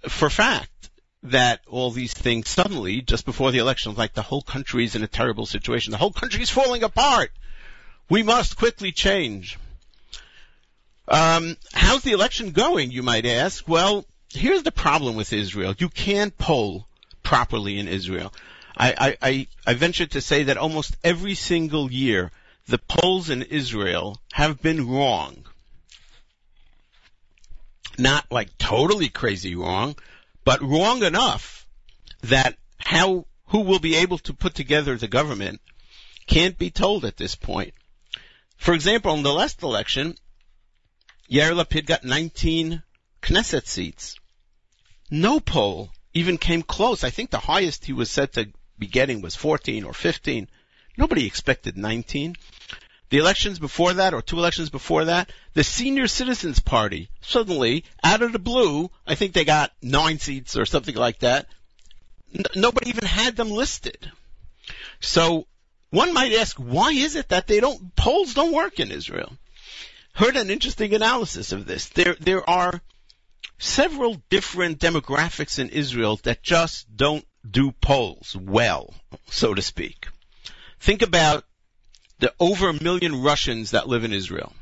[0.07, 0.91] for fact
[1.23, 5.01] that all these things suddenly, just before the election, like the whole country is in
[5.01, 5.89] a terrible situation.
[5.89, 7.31] The whole country is falling apart.
[8.09, 9.57] We must quickly change.
[11.07, 13.67] Um, how's the election going, you might ask?
[13.67, 15.75] Well, here's the problem with Israel.
[15.77, 16.87] You can't poll
[17.23, 18.33] properly in Israel.
[18.77, 22.31] I, I, I venture to say that almost every single year,
[22.67, 25.45] the polls in Israel have been wrong.
[27.97, 29.95] Not like totally crazy wrong,
[30.43, 31.65] but wrong enough
[32.23, 35.61] that how, who will be able to put together the government
[36.27, 37.73] can't be told at this point.
[38.57, 40.17] For example, in the last election,
[41.29, 42.83] Yair Lapid got 19
[43.21, 44.15] Knesset seats.
[45.09, 47.03] No poll even came close.
[47.03, 50.47] I think the highest he was said to be getting was 14 or 15.
[50.97, 52.35] Nobody expected 19.
[53.09, 58.21] The elections before that, or two elections before that, the Senior Citizens Party, suddenly, out
[58.21, 61.47] of the blue, I think they got nine seats or something like that.
[62.33, 64.11] N- nobody even had them listed.
[64.99, 65.47] So
[65.89, 69.37] one might ask, why is it that they don't, polls don't work in Israel?
[70.13, 71.89] Heard an interesting analysis of this.
[71.89, 72.81] There, there are
[73.57, 78.93] several different demographics in Israel that just don't do polls well,
[79.29, 80.07] so to speak.
[80.79, 81.45] Think about
[82.19, 84.53] the over a million Russians that live in Israel.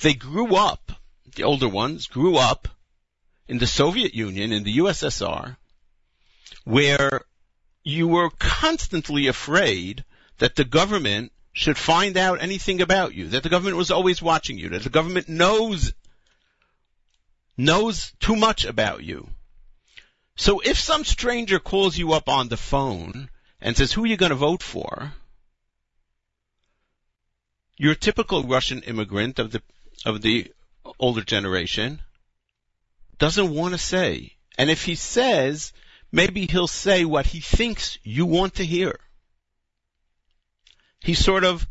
[0.00, 0.92] They grew up,
[1.34, 2.68] the older ones grew up
[3.48, 5.56] in the Soviet Union, in the USSR,
[6.64, 7.22] where
[7.84, 10.04] you were constantly afraid
[10.38, 14.58] that the government should find out anything about you, that the government was always watching
[14.58, 15.92] you, that the government knows
[17.56, 19.28] knows too much about you.
[20.36, 23.28] So if some stranger calls you up on the phone
[23.60, 25.12] and says, who are you going to vote for?
[27.76, 29.62] Your typical Russian immigrant of the,
[30.06, 30.50] of the
[30.98, 32.00] older generation
[33.18, 34.32] doesn't want to say.
[34.56, 35.72] And if he says,
[36.12, 39.00] maybe he'll say what he thinks you want to hear
[41.02, 41.66] he sort of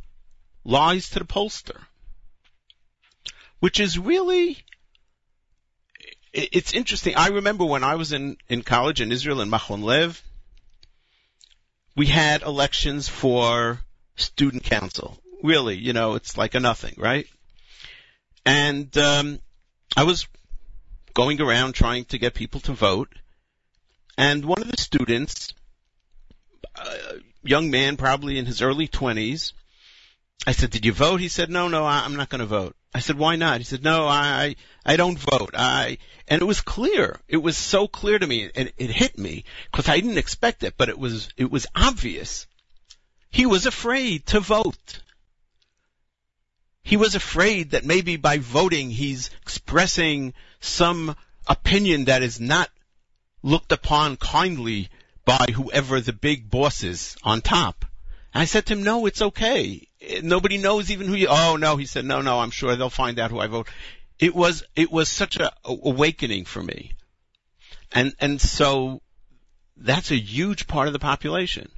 [0.63, 1.79] lies to the pollster.
[3.59, 4.57] Which is really,
[6.33, 7.15] it's interesting.
[7.15, 10.21] I remember when I was in, in college in Israel in Machon Lev,
[11.95, 13.79] we had elections for
[14.15, 15.21] student council.
[15.43, 17.27] Really, you know, it's like a nothing, right?
[18.45, 19.39] And um,
[19.95, 20.27] I was
[21.13, 23.09] going around trying to get people to vote,
[24.17, 25.53] and one of the students,
[26.75, 26.95] uh,
[27.43, 29.53] young man, probably in his early 20s.
[30.45, 31.19] I said, did you vote?
[31.19, 32.75] He said, no, no, I'm not going to vote.
[32.93, 33.59] I said, why not?
[33.59, 34.55] He said, no, I,
[34.85, 35.51] I don't vote.
[35.53, 37.19] I, and it was clear.
[37.27, 40.73] It was so clear to me and it hit me because I didn't expect it,
[40.77, 42.47] but it was, it was obvious.
[43.29, 45.01] He was afraid to vote.
[46.83, 51.15] He was afraid that maybe by voting he's expressing some
[51.47, 52.69] opinion that is not
[53.43, 54.89] looked upon kindly
[55.25, 57.85] by whoever the big boss is on top.
[58.33, 59.87] And I said to him, no, it's okay.
[60.21, 63.19] Nobody knows even who you, oh no, he said, no, no, I'm sure they'll find
[63.19, 63.67] out who I vote.
[64.19, 66.93] It was, it was such a, a awakening for me.
[67.91, 69.01] And, and so
[69.75, 71.69] that's a huge part of the population.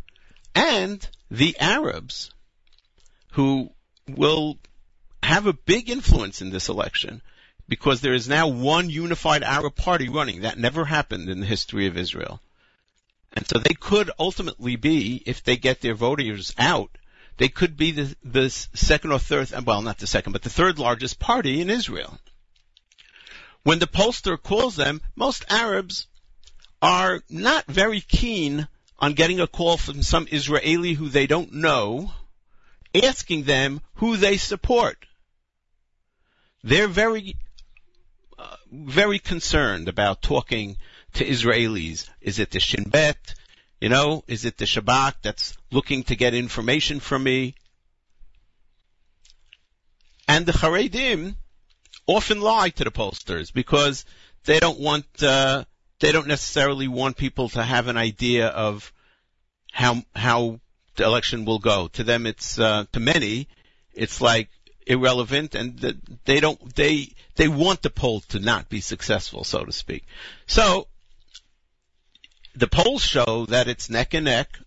[0.53, 2.29] And the Arabs
[3.31, 3.71] who
[4.07, 4.59] will
[5.23, 7.21] have a big influence in this election
[7.67, 10.41] because there is now one unified Arab party running.
[10.41, 12.41] That never happened in the history of Israel.
[13.33, 16.91] And so they could ultimately be, if they get their voters out,
[17.37, 20.77] they could be the, the second or third, well, not the second, but the third
[20.77, 22.19] largest party in Israel.
[23.63, 26.07] When the pollster calls them, most Arabs
[26.81, 28.67] are not very keen
[28.99, 32.11] on getting a call from some Israeli who they don't know,
[32.93, 35.05] asking them who they support.
[36.63, 37.35] They're very,
[38.71, 40.77] very concerned about talking
[41.13, 42.09] to Israelis.
[42.21, 43.35] Is it the Shin Bet?
[43.79, 47.55] You know, is it the Shabak that's looking to get information from me?
[50.27, 51.35] And the Haredim
[52.07, 54.05] often lie to the pollsters because
[54.45, 55.65] they don't want uh,
[55.99, 58.91] they don't necessarily want people to have an idea of
[59.71, 60.59] how how
[60.95, 61.87] the election will go.
[61.89, 63.47] To them, it's uh, to many,
[63.93, 64.49] it's like
[64.87, 65.77] irrelevant, and
[66.25, 70.05] they don't they they want the poll to not be successful, so to speak.
[70.47, 70.87] So
[72.55, 74.59] the polls show that it's neck and neck.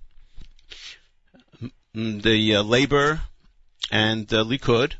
[1.94, 3.22] The uh, Labor
[3.90, 4.92] and uh, Likud,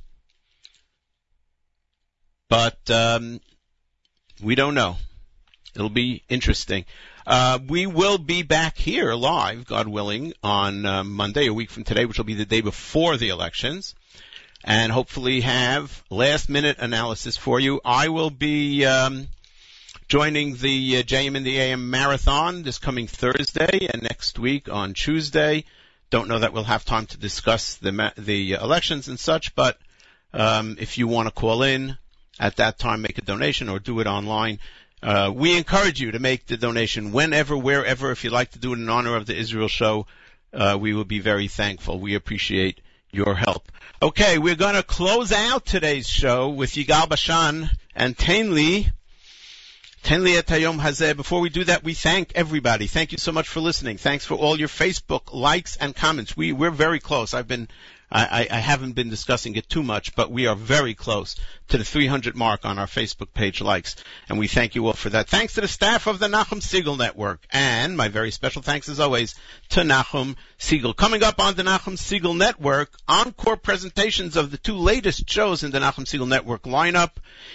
[2.49, 3.41] but um,
[4.43, 4.97] we don't know.
[5.75, 6.87] It'll be interesting.
[7.27, 11.85] Uh, we will be back here live, God willing, on uh, Monday, a week from
[11.85, 13.95] today, which will be the day before the elections,
[14.67, 17.81] and hopefully have last minute analysis for you.
[17.85, 19.29] I will be um,
[20.09, 24.93] joining the uh, JM in the AM marathon this coming Thursday and next week on
[24.93, 25.64] Tuesday.
[26.11, 29.79] Don't know that we'll have time to discuss the the elections and such, but
[30.35, 31.97] um, if you want to call in
[32.39, 34.59] at that time, make a donation or do it online.
[35.01, 38.11] Uh, we encourage you to make the donation whenever, wherever.
[38.11, 40.07] If you'd like to do it in honor of the Israel show,
[40.53, 42.01] uh, we will be very thankful.
[42.01, 43.70] We appreciate your help.
[44.02, 48.92] Okay, we're going to close out today's show with Yigal Bashan and Tainli
[50.07, 51.16] Tenli Etayom Hazeh.
[51.16, 52.86] before we do that, we thank everybody.
[52.86, 53.96] Thank you so much for listening.
[53.96, 56.36] Thanks for all your Facebook likes and comments.
[56.36, 57.34] We, we're very close.
[57.34, 57.66] I've been
[58.11, 61.34] I, I, haven't been discussing it too much, but we are very close
[61.68, 63.96] to the 300 mark on our Facebook page likes,
[64.28, 65.28] and we thank you all for that.
[65.28, 69.00] Thanks to the staff of the Nachum Segal Network, and my very special thanks as
[69.00, 69.34] always
[69.70, 70.94] to Nachum Segal.
[70.94, 75.72] Coming up on the Nachum Segal Network, encore presentations of the two latest shows in
[75.72, 77.11] the Nachum Segal Network lineup,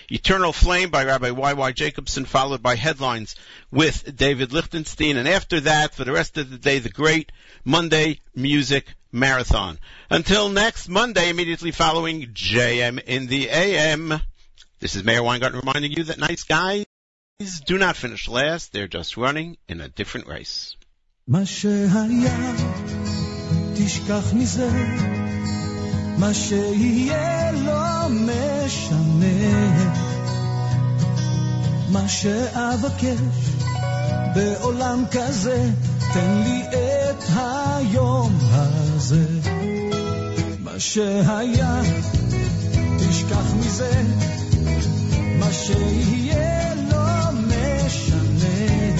[0.09, 1.71] Eternal Flame by Rabbi Y.Y.
[1.71, 3.37] Jacobson, followed by headlines
[3.71, 7.31] with David Lichtenstein, and after that, for the rest of the day, the great
[7.63, 9.77] Monday Music Marathon.
[10.09, 14.19] Until next Monday, immediately following JM in the AM,
[14.79, 16.85] this is Meir Weingarten reminding you that nice guys
[17.65, 18.73] do not finish last.
[18.73, 20.75] They're just running in a different race.
[31.91, 33.19] מה שאבקש
[34.35, 35.69] בעולם כזה,
[36.13, 36.90] תן לי את...
[37.29, 39.25] היום הזה.
[40.59, 41.81] מה שהיה,
[42.99, 44.03] תשכח מזה,
[45.39, 48.95] מה שיהיה לא משנה.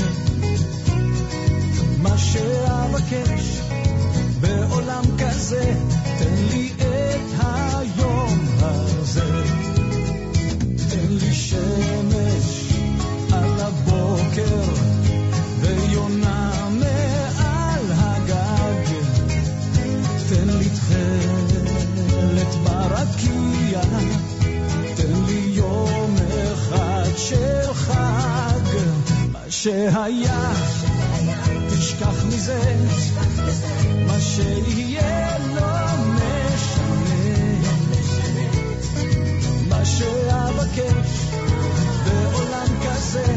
[2.02, 3.62] מה שאבקש
[4.40, 5.74] בעולם כזה,
[6.20, 9.44] תן לי את היום הזה.
[10.90, 12.11] תן לי שמש
[29.64, 30.54] שהיה,
[31.70, 32.76] תשכח מזה,
[34.08, 37.70] מה שיהיה לא משנה,
[39.70, 41.28] מה שאבקש
[42.06, 43.36] בעולם כזה,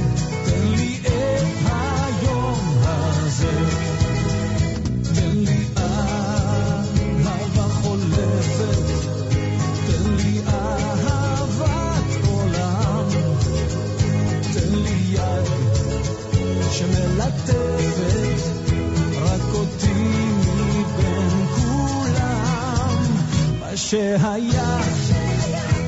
[23.95, 24.79] שהיה,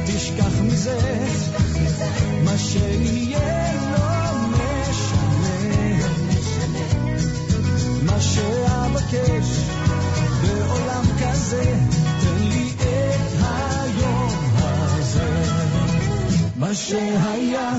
[0.06, 0.98] תשכח מזה,
[2.44, 6.06] מה שיהיה לא משנה.
[8.02, 9.46] מה שאבקש
[10.42, 11.74] בעולם כזה,
[12.20, 15.42] תן לי את היום הזה.
[16.56, 17.72] מה שהיה,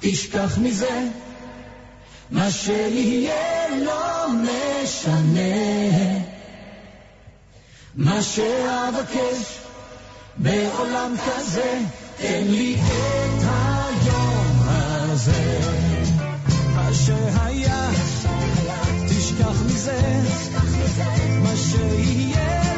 [0.00, 1.08] תשכח מזה,
[2.30, 6.19] מה שיהיה לא משנה.
[8.00, 9.58] מה שאבקש
[10.36, 11.80] בעולם כזה,
[12.16, 15.60] תן לי את היום הזה.
[16.74, 17.90] מה שהיה,
[19.08, 20.22] תשכח מזה,
[21.42, 22.69] מה שיהיה